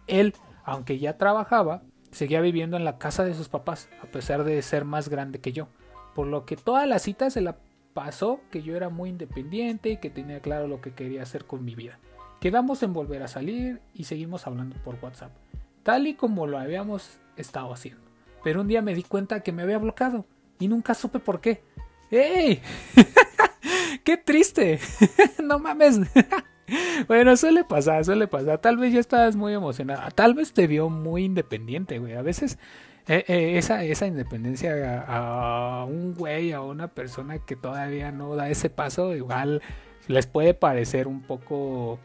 Él, 0.07 0.33
aunque 0.63 0.97
ya 0.97 1.19
trabajaba, 1.19 1.83
seguía 2.09 2.41
viviendo 2.41 2.77
en 2.77 2.83
la 2.83 2.97
casa 2.97 3.23
de 3.23 3.35
sus 3.35 3.47
papás, 3.47 3.89
a 4.01 4.07
pesar 4.07 4.43
de 4.43 4.59
ser 4.63 4.85
más 4.85 5.07
grande 5.07 5.39
que 5.39 5.53
yo. 5.53 5.67
Por 6.15 6.25
lo 6.25 6.45
que 6.45 6.55
toda 6.55 6.87
la 6.87 6.97
cita 6.97 7.29
se 7.29 7.41
la 7.41 7.57
pasó 7.93 8.39
que 8.49 8.63
yo 8.63 8.75
era 8.75 8.89
muy 8.89 9.11
independiente 9.11 9.91
y 9.91 9.97
que 9.97 10.09
tenía 10.09 10.39
claro 10.39 10.67
lo 10.67 10.81
que 10.81 10.95
quería 10.95 11.21
hacer 11.21 11.45
con 11.45 11.63
mi 11.63 11.75
vida. 11.75 11.99
Quedamos 12.39 12.81
en 12.81 12.93
volver 12.93 13.21
a 13.21 13.27
salir 13.27 13.81
y 13.93 14.05
seguimos 14.05 14.47
hablando 14.47 14.77
por 14.83 14.97
WhatsApp, 14.99 15.31
tal 15.83 16.07
y 16.07 16.15
como 16.15 16.47
lo 16.47 16.57
habíamos 16.57 17.19
estado 17.37 17.71
haciendo. 17.71 18.01
Pero 18.43 18.61
un 18.61 18.67
día 18.67 18.81
me 18.81 18.95
di 18.95 19.03
cuenta 19.03 19.41
que 19.41 19.51
me 19.51 19.61
había 19.61 19.77
bloqueado 19.77 20.25
y 20.57 20.67
nunca 20.67 20.95
supe 20.95 21.19
por 21.19 21.39
qué. 21.39 21.61
¡Ey! 22.13 22.61
¡Qué 24.03 24.17
triste! 24.17 24.79
no 25.43 25.57
mames. 25.57 25.99
bueno, 27.07 27.35
suele 27.37 27.63
pasar, 27.63 28.05
suele 28.05 28.27
pasar. 28.27 28.59
Tal 28.59 28.77
vez 28.77 28.93
ya 28.93 28.99
estabas 28.99 29.35
muy 29.35 29.53
emocionada. 29.53 30.11
Tal 30.11 30.35
vez 30.35 30.53
te 30.53 30.67
vio 30.67 30.89
muy 30.89 31.23
independiente, 31.23 31.97
güey. 31.97 32.13
A 32.13 32.21
veces 32.21 32.59
eh, 33.07 33.25
eh, 33.27 33.57
esa, 33.57 33.83
esa 33.83 34.05
independencia 34.05 35.03
a, 35.07 35.85
un 35.85 36.13
güey, 36.13 36.51
a 36.51 36.61
una 36.61 36.89
persona 36.89 37.39
que 37.39 37.55
todavía 37.55 38.11
no 38.11 38.35
da 38.35 38.47
ese 38.49 38.69
paso, 38.69 39.15
igual 39.15 39.63
les 40.07 40.27
puede 40.27 40.53
parecer 40.53 41.07
un 41.07 41.21
poco 41.21 41.99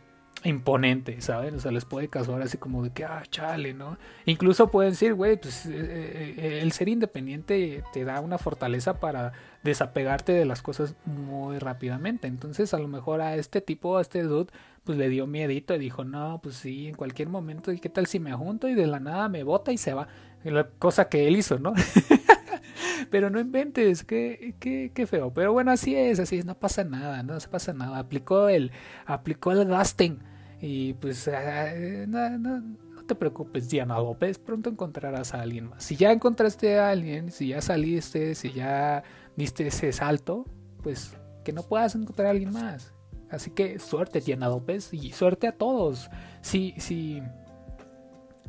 imponente, 0.48 1.20
¿saben? 1.20 1.54
O 1.54 1.60
sea, 1.60 1.70
les 1.70 1.84
puede 1.84 2.08
causar 2.08 2.40
así 2.42 2.58
como 2.58 2.82
de 2.82 2.90
que, 2.90 3.04
ah, 3.04 3.22
chale, 3.30 3.74
¿no? 3.74 3.98
Incluso 4.24 4.70
pueden 4.70 4.92
decir, 4.92 5.14
güey, 5.14 5.40
pues 5.40 5.66
eh, 5.66 6.60
el 6.62 6.72
ser 6.72 6.88
independiente 6.88 7.82
te 7.92 8.04
da 8.04 8.20
una 8.20 8.38
fortaleza 8.38 8.98
para 9.00 9.32
desapegarte 9.62 10.32
de 10.32 10.44
las 10.44 10.62
cosas 10.62 10.94
muy 11.04 11.58
rápidamente. 11.58 12.26
Entonces, 12.26 12.74
a 12.74 12.78
lo 12.78 12.88
mejor 12.88 13.20
a 13.20 13.36
este 13.36 13.60
tipo, 13.60 13.98
a 13.98 14.02
este 14.02 14.22
dude, 14.22 14.50
pues 14.84 14.96
le 14.98 15.08
dio 15.08 15.26
miedito 15.26 15.74
y 15.74 15.78
dijo, 15.78 16.04
no, 16.04 16.40
pues 16.42 16.56
sí, 16.56 16.88
en 16.88 16.94
cualquier 16.94 17.28
momento, 17.28 17.72
¿y 17.72 17.78
qué 17.78 17.88
tal 17.88 18.06
si 18.06 18.18
me 18.18 18.32
junto 18.32 18.68
y 18.68 18.74
de 18.74 18.86
la 18.86 19.00
nada 19.00 19.28
me 19.28 19.42
bota 19.42 19.72
y 19.72 19.78
se 19.78 19.94
va? 19.94 20.08
La 20.44 20.66
cosa 20.66 21.08
que 21.08 21.28
él 21.28 21.36
hizo, 21.36 21.58
¿no? 21.58 21.74
Pero 23.10 23.30
no 23.30 23.40
inventes, 23.40 24.04
qué, 24.04 24.54
qué, 24.58 24.90
qué 24.94 25.06
feo. 25.06 25.32
Pero 25.32 25.52
bueno, 25.52 25.70
así 25.70 25.94
es, 25.94 26.20
así 26.20 26.38
es, 26.38 26.44
no 26.44 26.54
pasa 26.54 26.84
nada, 26.84 27.22
no 27.22 27.38
se 27.40 27.48
pasa 27.48 27.72
nada. 27.72 27.98
Aplicó 27.98 28.48
el, 28.48 28.70
aplicó 29.06 29.52
el 29.52 29.66
gasting. 29.66 30.20
Y 30.60 30.94
pues 30.94 31.28
ah, 31.28 31.72
no, 32.06 32.30
no, 32.38 32.60
no 32.60 33.02
te 33.04 33.14
preocupes, 33.14 33.68
Diana 33.68 33.98
López, 33.98 34.38
pronto 34.38 34.70
encontrarás 34.70 35.34
a 35.34 35.42
alguien 35.42 35.70
más. 35.70 35.82
Si 35.82 35.96
ya 35.96 36.12
encontraste 36.12 36.78
a 36.78 36.90
alguien, 36.90 37.30
si 37.32 37.48
ya 37.48 37.60
saliste, 37.60 38.34
si 38.34 38.52
ya 38.52 39.02
diste 39.36 39.66
ese 39.66 39.92
salto, 39.92 40.44
pues 40.82 41.16
que 41.44 41.52
no 41.52 41.62
puedas 41.62 41.94
encontrar 41.94 42.28
a 42.28 42.30
alguien 42.30 42.52
más. 42.52 42.92
Así 43.30 43.50
que 43.50 43.78
suerte, 43.78 44.20
Diana 44.20 44.48
López, 44.48 44.92
y 44.92 45.12
suerte 45.12 45.48
a 45.48 45.52
todos. 45.52 46.10
Si, 46.40 46.74
si, 46.78 47.22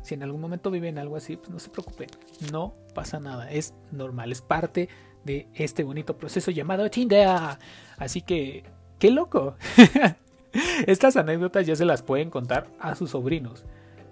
si 0.02 0.14
en 0.14 0.22
algún 0.22 0.40
momento 0.40 0.70
viven 0.70 0.98
algo 0.98 1.16
así, 1.16 1.36
pues 1.36 1.50
no 1.50 1.58
se 1.58 1.70
preocupen. 1.70 2.08
No 2.52 2.74
pasa 2.94 3.20
nada. 3.20 3.50
Es 3.50 3.74
normal, 3.92 4.32
es 4.32 4.42
parte 4.42 4.88
de 5.24 5.48
este 5.54 5.84
bonito 5.84 6.16
proceso 6.16 6.50
llamado 6.50 6.90
Tinder. 6.90 7.58
Así 7.98 8.22
que, 8.22 8.64
qué 8.98 9.10
loco. 9.10 9.56
Estas 10.86 11.16
anécdotas 11.16 11.66
ya 11.66 11.76
se 11.76 11.84
las 11.84 12.02
pueden 12.02 12.30
contar 12.30 12.68
a 12.78 12.94
sus 12.94 13.10
sobrinos 13.10 13.64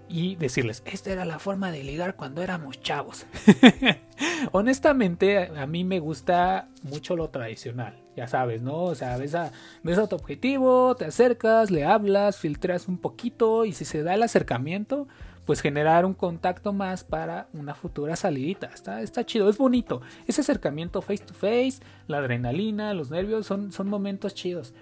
y 0.09 0.35
decirles, 0.35 0.81
esta 0.85 1.11
era 1.11 1.23
la 1.23 1.37
forma 1.37 1.71
de 1.71 1.83
ligar 1.83 2.15
cuando 2.15 2.41
éramos 2.41 2.81
chavos. 2.81 3.27
Honestamente, 4.51 5.51
a 5.55 5.67
mí 5.67 5.83
me 5.83 5.99
gusta 5.99 6.67
mucho 6.81 7.15
lo 7.15 7.29
tradicional, 7.29 7.99
ya 8.15 8.27
sabes, 8.27 8.61
¿no? 8.61 8.83
O 8.83 8.95
sea, 8.95 9.17
ves 9.17 9.35
a, 9.35 9.51
ves 9.83 9.99
a 9.99 10.07
tu 10.07 10.15
objetivo, 10.15 10.95
te 10.95 11.05
acercas, 11.05 11.69
le 11.69 11.85
hablas, 11.85 12.37
filtras 12.37 12.87
un 12.87 12.97
poquito 12.97 13.65
y 13.65 13.71
si 13.71 13.85
se 13.85 14.01
da 14.01 14.15
el 14.15 14.23
acercamiento, 14.23 15.07
pues 15.45 15.61
generar 15.61 16.05
un 16.05 16.13
contacto 16.13 16.73
más 16.73 17.03
para 17.03 17.47
una 17.53 17.75
futura 17.75 18.15
salidita. 18.15 18.67
Está, 18.67 19.01
está 19.01 19.25
chido, 19.25 19.49
es 19.49 19.57
bonito. 19.57 20.01
Ese 20.27 20.41
acercamiento 20.41 21.01
face 21.01 21.23
to 21.23 21.33
face, 21.33 21.79
la 22.07 22.17
adrenalina, 22.17 22.93
los 22.93 23.09
nervios, 23.09 23.45
son, 23.45 23.71
son 23.71 23.89
momentos 23.89 24.33
chidos. 24.33 24.73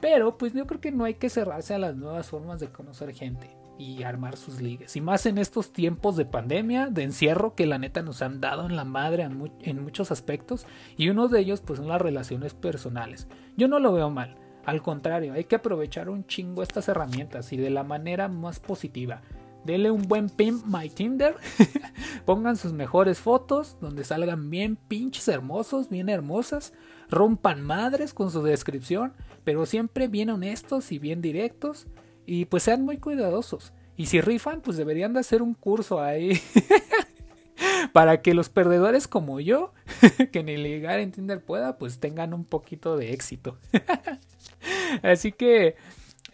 Pero 0.00 0.36
pues 0.36 0.52
yo 0.52 0.66
creo 0.66 0.80
que 0.80 0.92
no 0.92 1.04
hay 1.04 1.14
que 1.14 1.30
cerrarse 1.30 1.74
a 1.74 1.78
las 1.78 1.96
nuevas 1.96 2.28
formas 2.28 2.60
de 2.60 2.68
conocer 2.68 3.12
gente 3.14 3.56
y 3.78 4.02
armar 4.02 4.36
sus 4.36 4.60
ligues. 4.60 4.96
Y 4.96 5.00
más 5.00 5.26
en 5.26 5.38
estos 5.38 5.72
tiempos 5.72 6.16
de 6.16 6.24
pandemia, 6.24 6.86
de 6.86 7.02
encierro 7.02 7.54
que 7.54 7.66
la 7.66 7.78
neta 7.78 8.02
nos 8.02 8.22
han 8.22 8.40
dado 8.40 8.66
en 8.66 8.76
la 8.76 8.84
madre 8.84 9.22
en, 9.22 9.82
muchos 9.82 10.10
aspectos. 10.10 10.66
Y 10.96 11.08
uno 11.08 11.28
de 11.28 11.40
ellos 11.40 11.60
pues 11.60 11.78
son 11.78 11.88
las 11.88 12.00
relaciones 12.00 12.54
personales. 12.54 13.28
Yo 13.56 13.68
no 13.68 13.78
lo 13.78 13.92
veo 13.92 14.10
mal. 14.10 14.36
Al 14.64 14.82
contrario, 14.82 15.34
hay 15.34 15.44
que 15.44 15.56
aprovechar 15.56 16.08
un 16.08 16.26
chingo 16.26 16.62
estas 16.62 16.88
herramientas 16.88 17.52
y 17.52 17.56
de 17.56 17.70
la 17.70 17.84
manera 17.84 18.28
más 18.28 18.58
positiva. 18.58 19.22
Dele 19.64 19.90
un 19.90 20.02
buen 20.02 20.28
pimp 20.28 20.64
my 20.66 20.88
Tinder. 20.88 21.36
Pongan 22.24 22.56
sus 22.56 22.72
mejores 22.72 23.18
fotos 23.18 23.76
donde 23.80 24.04
salgan 24.04 24.50
bien 24.50 24.76
pinches 24.76 25.28
hermosos, 25.28 25.88
bien 25.88 26.08
hermosas. 26.08 26.72
Rompan 27.10 27.62
madres 27.62 28.14
con 28.14 28.30
su 28.30 28.42
descripción, 28.42 29.12
pero 29.44 29.66
siempre 29.66 30.08
bien 30.08 30.30
honestos 30.30 30.92
y 30.92 30.98
bien 30.98 31.22
directos 31.22 31.86
y 32.26 32.46
pues 32.46 32.62
sean 32.64 32.84
muy 32.84 32.98
cuidadosos. 32.98 33.72
Y 33.96 34.06
si 34.06 34.20
rifan, 34.20 34.60
pues 34.60 34.76
deberían 34.76 35.14
de 35.14 35.20
hacer 35.20 35.40
un 35.40 35.54
curso 35.54 36.00
ahí. 36.00 36.40
para 37.92 38.20
que 38.20 38.34
los 38.34 38.48
perdedores 38.48 39.08
como 39.08 39.40
yo, 39.40 39.72
que 40.32 40.42
ni 40.42 40.56
ligar 40.56 41.00
en 41.00 41.12
Tinder 41.12 41.42
pueda, 41.42 41.78
pues 41.78 41.98
tengan 41.98 42.34
un 42.34 42.44
poquito 42.44 42.96
de 42.96 43.12
éxito. 43.12 43.58
Así 45.02 45.32
que, 45.32 45.76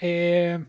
eh, 0.01 0.65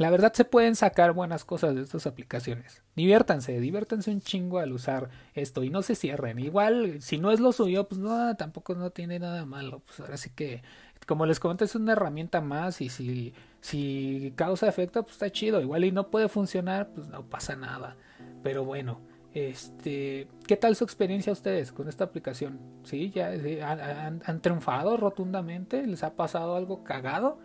la 0.00 0.08
verdad 0.08 0.32
se 0.32 0.46
pueden 0.46 0.76
sacar 0.76 1.12
buenas 1.12 1.44
cosas 1.44 1.74
de 1.74 1.82
estas 1.82 2.06
aplicaciones. 2.06 2.82
Diviértanse, 2.96 3.60
diviértanse 3.60 4.10
un 4.10 4.22
chingo 4.22 4.58
al 4.58 4.72
usar 4.72 5.10
esto 5.34 5.62
y 5.62 5.68
no 5.68 5.82
se 5.82 5.94
cierren. 5.94 6.38
Igual, 6.38 7.02
si 7.02 7.18
no 7.18 7.30
es 7.30 7.38
lo 7.38 7.52
suyo, 7.52 7.86
pues 7.86 8.00
no, 8.00 8.34
tampoco 8.34 8.74
no 8.74 8.88
tiene 8.88 9.18
nada 9.18 9.44
malo. 9.44 9.80
Pues 9.80 10.00
ahora 10.00 10.16
sí 10.16 10.30
que, 10.30 10.62
como 11.06 11.26
les 11.26 11.38
comenté, 11.38 11.66
es 11.66 11.74
una 11.74 11.92
herramienta 11.92 12.40
más 12.40 12.80
y 12.80 12.88
si, 12.88 13.34
si 13.60 14.32
causa 14.36 14.68
efecto, 14.68 15.02
pues 15.02 15.16
está 15.16 15.30
chido. 15.30 15.60
Igual 15.60 15.84
y 15.84 15.92
no 15.92 16.08
puede 16.08 16.30
funcionar, 16.30 16.88
pues 16.94 17.06
no 17.08 17.28
pasa 17.28 17.54
nada. 17.54 17.98
Pero 18.42 18.64
bueno, 18.64 19.02
este, 19.34 20.28
¿qué 20.46 20.56
tal 20.56 20.76
su 20.76 20.84
experiencia 20.84 21.30
ustedes 21.30 21.72
con 21.72 21.90
esta 21.90 22.04
aplicación? 22.04 22.58
¿Sí? 22.84 23.10
¿Ya 23.10 23.32
han, 23.32 24.22
han 24.24 24.40
triunfado 24.40 24.96
rotundamente? 24.96 25.86
¿Les 25.86 26.02
ha 26.04 26.16
pasado 26.16 26.56
algo 26.56 26.84
cagado? 26.84 27.38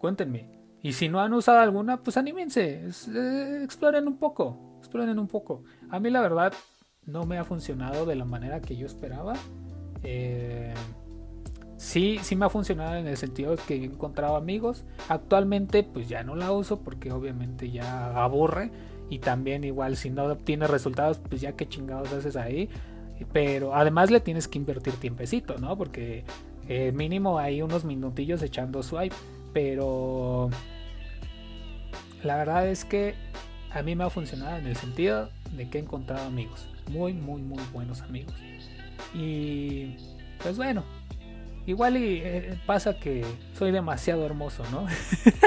Cuéntenme. 0.00 0.59
Y 0.82 0.92
si 0.92 1.08
no 1.08 1.20
han 1.20 1.32
usado 1.34 1.58
alguna, 1.58 1.98
pues 1.98 2.16
anímense, 2.16 2.88
eh, 3.14 3.60
exploren 3.62 4.08
un 4.08 4.16
poco, 4.16 4.76
exploren 4.78 5.18
un 5.18 5.28
poco. 5.28 5.62
A 5.90 6.00
mí 6.00 6.10
la 6.10 6.20
verdad 6.20 6.52
no 7.06 7.24
me 7.24 7.38
ha 7.38 7.44
funcionado 7.44 8.06
de 8.06 8.16
la 8.16 8.24
manera 8.24 8.60
que 8.60 8.76
yo 8.76 8.86
esperaba. 8.86 9.34
Eh, 10.02 10.72
sí, 11.76 12.18
sí 12.22 12.34
me 12.34 12.46
ha 12.46 12.48
funcionado 12.48 12.94
en 12.96 13.06
el 13.06 13.16
sentido 13.16 13.56
que 13.66 13.74
he 13.74 13.84
encontrado 13.84 14.36
amigos. 14.36 14.84
Actualmente 15.08 15.82
pues 15.82 16.08
ya 16.08 16.22
no 16.22 16.34
la 16.34 16.52
uso 16.52 16.80
porque 16.80 17.12
obviamente 17.12 17.70
ya 17.70 18.22
aburre. 18.22 18.70
Y 19.10 19.18
también 19.18 19.64
igual 19.64 19.96
si 19.96 20.08
no 20.08 20.24
obtienes 20.24 20.70
resultados, 20.70 21.18
pues 21.18 21.40
ya 21.40 21.52
qué 21.56 21.68
chingados 21.68 22.12
haces 22.12 22.36
ahí. 22.36 22.70
Pero 23.32 23.74
además 23.74 24.10
le 24.10 24.20
tienes 24.20 24.48
que 24.48 24.56
invertir 24.56 24.94
tiempecito, 24.94 25.58
¿no? 25.58 25.76
Porque 25.76 26.24
eh, 26.68 26.92
mínimo 26.92 27.38
hay 27.38 27.60
unos 27.60 27.84
minutillos 27.84 28.40
echando 28.42 28.82
swipe. 28.82 29.16
Pero 29.52 30.50
la 32.22 32.36
verdad 32.36 32.68
es 32.68 32.84
que 32.84 33.14
a 33.70 33.82
mí 33.82 33.94
me 33.96 34.04
ha 34.04 34.10
funcionado 34.10 34.56
en 34.56 34.66
el 34.66 34.76
sentido 34.76 35.30
de 35.52 35.68
que 35.68 35.78
he 35.78 35.80
encontrado 35.80 36.26
amigos. 36.26 36.68
Muy, 36.88 37.12
muy, 37.12 37.40
muy 37.42 37.62
buenos 37.72 38.02
amigos. 38.02 38.34
Y 39.14 39.96
pues 40.42 40.56
bueno, 40.56 40.84
igual 41.66 41.96
y 41.96 42.20
eh, 42.22 42.58
pasa 42.66 42.98
que 42.98 43.24
soy 43.58 43.70
demasiado 43.70 44.24
hermoso, 44.26 44.64
¿no? 44.70 44.86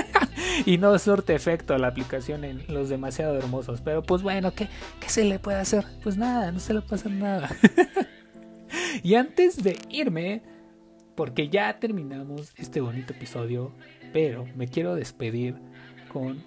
y 0.66 0.78
no 0.78 0.98
surte 1.00 1.36
efecto 1.36 1.78
la 1.78 1.88
aplicación 1.88 2.44
en 2.44 2.64
los 2.68 2.90
demasiado 2.90 3.38
hermosos. 3.38 3.82
Pero 3.82 4.04
pues 4.04 4.22
bueno, 4.22 4.54
¿qué, 4.54 4.68
¿qué 5.00 5.10
se 5.10 5.24
le 5.26 5.40
puede 5.40 5.58
hacer? 5.58 5.86
Pues 6.02 6.18
nada, 6.18 6.52
no 6.52 6.60
se 6.60 6.74
le 6.74 6.82
pasa 6.82 7.10
nada. 7.10 7.50
y 9.04 9.16
antes 9.16 9.64
de 9.64 9.78
irme, 9.90 10.42
porque 11.16 11.50
ya 11.50 11.80
terminamos 11.80 12.54
este 12.58 12.82
bonito 12.82 13.14
episodio, 13.14 13.72
pero 14.12 14.46
me 14.56 14.68
quiero 14.68 14.96
despedir 14.96 15.56
con 16.12 16.44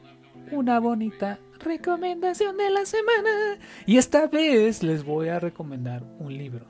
una 0.50 0.80
bonita 0.80 1.38
recomendación 1.58 2.56
de 2.56 2.70
la 2.70 2.84
semana. 2.86 3.58
Y 3.86 3.96
esta 3.96 4.26
vez 4.26 4.82
les 4.82 5.04
voy 5.04 5.28
a 5.28 5.40
recomendar 5.40 6.04
un 6.18 6.36
libro. 6.36 6.66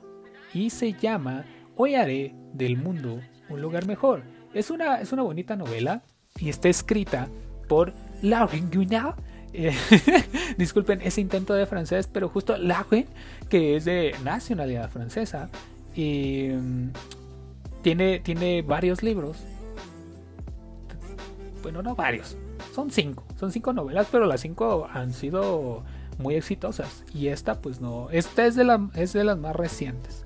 Y 0.53 0.69
se 0.69 0.93
llama 0.93 1.45
Hoy 1.75 1.95
haré 1.95 2.33
del 2.53 2.77
mundo 2.77 3.21
un 3.49 3.61
lugar 3.61 3.85
mejor. 3.85 4.23
Es 4.53 4.71
una, 4.71 4.99
es 5.01 5.11
una 5.11 5.23
bonita 5.23 5.55
novela 5.55 6.03
y 6.39 6.49
está 6.49 6.69
escrita 6.69 7.27
por 7.67 7.93
Lauren 8.21 8.71
Gunnar. 8.71 9.15
Eh, 9.53 9.75
disculpen 10.57 11.01
ese 11.01 11.21
intento 11.21 11.53
de 11.53 11.65
francés, 11.65 12.09
pero 12.11 12.29
justo 12.29 12.57
Lauren, 12.57 13.05
que 13.49 13.75
es 13.75 13.85
de 13.85 14.15
nacionalidad 14.23 14.89
francesa, 14.89 15.49
y 15.95 16.49
mm, 16.49 16.91
tiene, 17.81 18.19
tiene 18.19 18.61
varios 18.61 19.03
libros. 19.03 19.37
Bueno, 21.61 21.81
no 21.81 21.95
varios, 21.95 22.37
son 22.73 22.91
cinco. 22.91 23.23
Son 23.39 23.51
cinco 23.51 23.73
novelas, 23.73 24.07
pero 24.11 24.25
las 24.25 24.41
cinco 24.41 24.87
han 24.91 25.13
sido 25.13 25.83
muy 26.17 26.35
exitosas. 26.35 27.03
Y 27.13 27.27
esta, 27.27 27.61
pues 27.61 27.81
no. 27.81 28.09
Esta 28.11 28.45
es 28.45 28.55
de, 28.55 28.63
la, 28.63 28.89
es 28.95 29.13
de 29.13 29.23
las 29.23 29.37
más 29.37 29.55
recientes. 29.55 30.25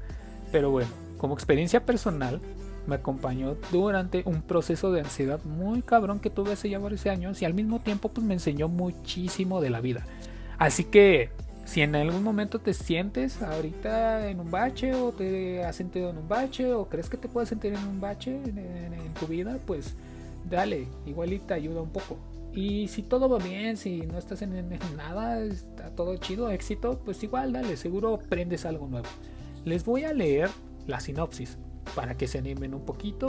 Pero 0.51 0.69
bueno, 0.69 0.89
como 1.17 1.33
experiencia 1.33 1.85
personal, 1.85 2.41
me 2.87 2.95
acompañó 2.95 3.55
durante 3.71 4.23
un 4.25 4.41
proceso 4.41 4.91
de 4.91 5.01
ansiedad 5.01 5.39
muy 5.43 5.81
cabrón 5.81 6.19
que 6.19 6.29
tuve 6.29 6.53
hace 6.53 6.69
ya 6.69 6.79
varios 6.79 7.05
años 7.05 7.41
y 7.41 7.45
al 7.45 7.53
mismo 7.53 7.79
tiempo 7.79 8.09
pues 8.09 8.25
me 8.25 8.33
enseñó 8.33 8.67
muchísimo 8.67 9.61
de 9.61 9.69
la 9.69 9.81
vida. 9.81 10.05
Así 10.57 10.83
que 10.83 11.29
si 11.65 11.81
en 11.81 11.95
algún 11.95 12.23
momento 12.23 12.59
te 12.59 12.73
sientes 12.73 13.41
ahorita 13.41 14.29
en 14.29 14.39
un 14.39 14.51
bache 14.51 14.93
o 14.93 15.11
te 15.11 15.63
has 15.63 15.75
sentido 15.75 16.09
en 16.09 16.17
un 16.17 16.27
bache 16.27 16.73
o 16.73 16.89
crees 16.89 17.09
que 17.09 17.17
te 17.17 17.27
puedes 17.27 17.49
sentir 17.49 17.73
en 17.73 17.83
un 17.87 18.01
bache 18.01 18.35
en, 18.35 19.13
tu 19.19 19.27
vida, 19.27 19.59
pues 19.67 19.95
dale, 20.49 20.87
igualita 21.05 21.53
ayuda 21.53 21.81
un 21.81 21.91
poco. 21.91 22.17
Y 22.53 22.87
si 22.87 23.03
todo 23.03 23.29
va 23.29 23.37
bien, 23.37 23.77
si 23.77 24.01
no 24.01 24.17
estás 24.17 24.41
en, 24.41 24.69
nada, 24.97 25.41
está 25.41 25.91
todo 25.91 26.17
chido, 26.17 26.49
éxito, 26.49 26.99
pues 27.05 27.21
igual 27.23 27.53
dale, 27.53 27.77
seguro 27.77 28.15
aprendes 28.15 28.65
algo 28.65 28.87
nuevo. 28.87 29.07
Les 29.63 29.85
voy 29.85 30.05
a 30.05 30.13
leer 30.13 30.49
la 30.87 30.99
sinopsis 30.99 31.57
para 31.95 32.17
que 32.17 32.27
se 32.27 32.39
animen 32.39 32.73
un 32.73 32.85
poquito 32.85 33.27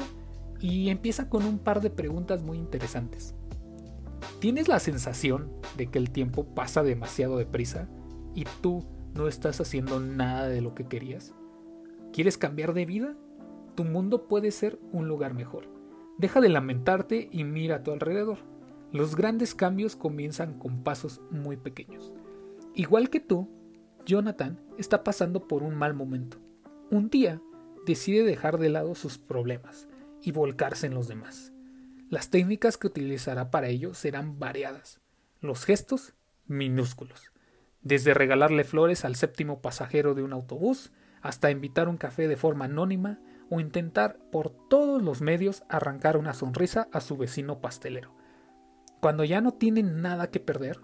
y 0.60 0.88
empieza 0.88 1.28
con 1.28 1.44
un 1.44 1.58
par 1.58 1.80
de 1.80 1.90
preguntas 1.90 2.42
muy 2.42 2.58
interesantes. 2.58 3.34
¿Tienes 4.40 4.66
la 4.68 4.78
sensación 4.78 5.52
de 5.76 5.88
que 5.88 5.98
el 5.98 6.10
tiempo 6.10 6.44
pasa 6.54 6.82
demasiado 6.82 7.36
deprisa 7.36 7.88
y 8.34 8.44
tú 8.60 8.84
no 9.14 9.28
estás 9.28 9.60
haciendo 9.60 10.00
nada 10.00 10.48
de 10.48 10.60
lo 10.60 10.74
que 10.74 10.86
querías? 10.86 11.34
¿Quieres 12.12 12.38
cambiar 12.38 12.74
de 12.74 12.86
vida? 12.86 13.16
Tu 13.74 13.84
mundo 13.84 14.28
puede 14.28 14.50
ser 14.50 14.78
un 14.92 15.08
lugar 15.08 15.34
mejor. 15.34 15.68
Deja 16.18 16.40
de 16.40 16.48
lamentarte 16.48 17.28
y 17.32 17.44
mira 17.44 17.76
a 17.76 17.82
tu 17.82 17.90
alrededor. 17.90 18.38
Los 18.92 19.16
grandes 19.16 19.54
cambios 19.54 19.96
comienzan 19.96 20.58
con 20.58 20.82
pasos 20.82 21.22
muy 21.30 21.56
pequeños. 21.56 22.12
Igual 22.74 23.08
que 23.08 23.20
tú, 23.20 23.48
Jonathan 24.04 24.60
está 24.78 25.04
pasando 25.04 25.48
por 25.48 25.62
un 25.62 25.74
mal 25.74 25.94
momento. 25.94 26.38
Un 26.90 27.08
día 27.08 27.40
decide 27.86 28.24
dejar 28.24 28.58
de 28.58 28.68
lado 28.68 28.94
sus 28.94 29.16
problemas 29.16 29.88
y 30.20 30.32
volcarse 30.32 30.86
en 30.86 30.94
los 30.94 31.08
demás. 31.08 31.52
Las 32.10 32.28
técnicas 32.28 32.76
que 32.76 32.88
utilizará 32.88 33.50
para 33.50 33.68
ello 33.68 33.94
serán 33.94 34.38
variadas, 34.38 35.00
los 35.40 35.64
gestos 35.64 36.12
minúsculos, 36.46 37.31
desde 37.82 38.14
regalarle 38.14 38.64
flores 38.64 39.04
al 39.04 39.16
séptimo 39.16 39.60
pasajero 39.60 40.14
de 40.14 40.22
un 40.22 40.32
autobús 40.32 40.92
hasta 41.20 41.50
invitar 41.50 41.88
un 41.88 41.96
café 41.96 42.28
de 42.28 42.36
forma 42.36 42.66
anónima 42.66 43.20
o 43.50 43.60
intentar 43.60 44.18
por 44.30 44.50
todos 44.68 45.02
los 45.02 45.20
medios 45.20 45.62
arrancar 45.68 46.16
una 46.16 46.34
sonrisa 46.34 46.88
a 46.92 47.00
su 47.00 47.16
vecino 47.16 47.60
pastelero. 47.60 48.14
Cuando 49.00 49.24
ya 49.24 49.40
no 49.40 49.52
tiene 49.52 49.82
nada 49.82 50.30
que 50.30 50.40
perder, 50.40 50.80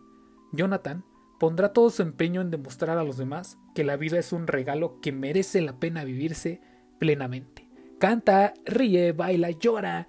Jonathan 0.52 1.04
pondrá 1.38 1.72
todo 1.72 1.90
su 1.90 2.02
empeño 2.02 2.40
en 2.40 2.50
demostrar 2.50 2.98
a 2.98 3.04
los 3.04 3.16
demás 3.16 3.58
que 3.74 3.84
la 3.84 3.96
vida 3.96 4.18
es 4.18 4.32
un 4.32 4.46
regalo 4.46 5.00
que 5.00 5.12
merece 5.12 5.60
la 5.60 5.78
pena 5.78 6.04
vivirse 6.04 6.60
plenamente. 6.98 7.68
Canta, 7.98 8.54
ríe, 8.64 9.12
baila, 9.12 9.50
llora, 9.50 10.08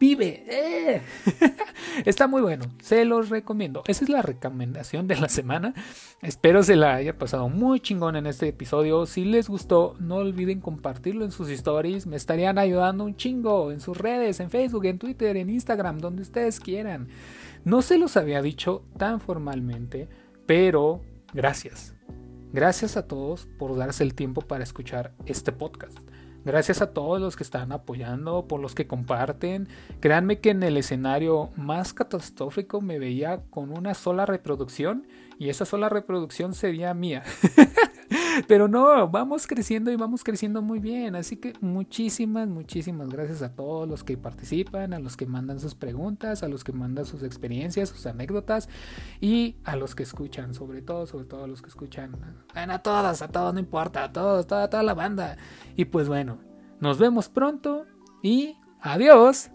vive. 0.00 0.44
¡Eh! 0.48 1.02
Está 2.06 2.26
muy 2.26 2.40
bueno, 2.40 2.64
se 2.82 3.04
los 3.04 3.28
recomiendo. 3.28 3.82
Esa 3.86 4.04
es 4.04 4.10
la 4.10 4.22
recomendación 4.22 5.06
de 5.06 5.16
la 5.16 5.28
semana. 5.28 5.74
Espero 6.22 6.62
se 6.62 6.74
la 6.74 6.94
haya 6.94 7.18
pasado 7.18 7.50
muy 7.50 7.80
chingón 7.80 8.16
en 8.16 8.26
este 8.26 8.48
episodio. 8.48 9.04
Si 9.04 9.26
les 9.26 9.48
gustó, 9.48 9.94
no 10.00 10.16
olviden 10.16 10.60
compartirlo 10.60 11.24
en 11.24 11.30
sus 11.30 11.50
stories. 11.50 12.06
Me 12.06 12.16
estarían 12.16 12.58
ayudando 12.58 13.04
un 13.04 13.14
chingo 13.14 13.70
en 13.70 13.80
sus 13.80 13.98
redes, 13.98 14.40
en 14.40 14.50
Facebook, 14.50 14.86
en 14.86 14.98
Twitter, 14.98 15.36
en 15.36 15.50
Instagram, 15.50 15.98
donde 15.98 16.22
ustedes 16.22 16.58
quieran. 16.58 17.08
No 17.64 17.82
se 17.82 17.98
los 17.98 18.16
había 18.16 18.40
dicho 18.40 18.82
tan 18.96 19.20
formalmente, 19.20 20.08
pero 20.46 21.02
gracias. 21.34 21.94
Gracias 22.52 22.96
a 22.96 23.06
todos 23.06 23.46
por 23.58 23.76
darse 23.76 24.02
el 24.02 24.14
tiempo 24.14 24.40
para 24.40 24.64
escuchar 24.64 25.12
este 25.26 25.52
podcast. 25.52 25.98
Gracias 26.44 26.80
a 26.80 26.92
todos 26.92 27.20
los 27.20 27.36
que 27.36 27.42
están 27.42 27.72
apoyando, 27.72 28.46
por 28.46 28.60
los 28.60 28.74
que 28.74 28.86
comparten. 28.86 29.68
Créanme 30.00 30.40
que 30.40 30.50
en 30.50 30.62
el 30.62 30.76
escenario 30.76 31.50
más 31.56 31.92
catastrófico 31.92 32.80
me 32.80 32.98
veía 32.98 33.42
con 33.50 33.76
una 33.76 33.94
sola 33.94 34.24
reproducción 34.24 35.06
y 35.38 35.50
esa 35.50 35.64
sola 35.64 35.88
reproducción 35.88 36.54
sería 36.54 36.94
mía. 36.94 37.22
Pero 38.48 38.68
no, 38.68 39.08
vamos 39.08 39.46
creciendo 39.46 39.90
y 39.90 39.96
vamos 39.96 40.24
creciendo 40.24 40.62
muy 40.62 40.78
bien. 40.78 41.14
Así 41.14 41.36
que 41.36 41.52
muchísimas, 41.60 42.48
muchísimas 42.48 43.08
gracias 43.08 43.42
a 43.42 43.54
todos 43.54 43.88
los 43.88 44.04
que 44.04 44.16
participan, 44.16 44.92
a 44.92 44.98
los 44.98 45.16
que 45.16 45.26
mandan 45.26 45.60
sus 45.60 45.74
preguntas, 45.74 46.42
a 46.42 46.48
los 46.48 46.64
que 46.64 46.72
mandan 46.72 47.06
sus 47.06 47.22
experiencias, 47.22 47.88
sus 47.88 48.06
anécdotas 48.06 48.68
y 49.20 49.56
a 49.64 49.76
los 49.76 49.94
que 49.94 50.02
escuchan, 50.02 50.54
sobre 50.54 50.82
todo, 50.82 51.06
sobre 51.06 51.24
todo 51.24 51.44
a 51.44 51.46
los 51.46 51.62
que 51.62 51.68
escuchan. 51.68 52.16
a 52.54 52.78
todos, 52.80 53.22
a 53.22 53.28
todos, 53.28 53.54
no 53.54 53.60
importa, 53.60 54.04
a 54.04 54.12
todos, 54.12 54.46
toda, 54.46 54.68
toda 54.68 54.82
la 54.82 54.94
banda. 54.94 55.36
Y 55.76 55.86
pues 55.86 56.08
bueno, 56.08 56.38
nos 56.80 56.98
vemos 56.98 57.28
pronto 57.28 57.86
y 58.22 58.56
adiós. 58.80 59.50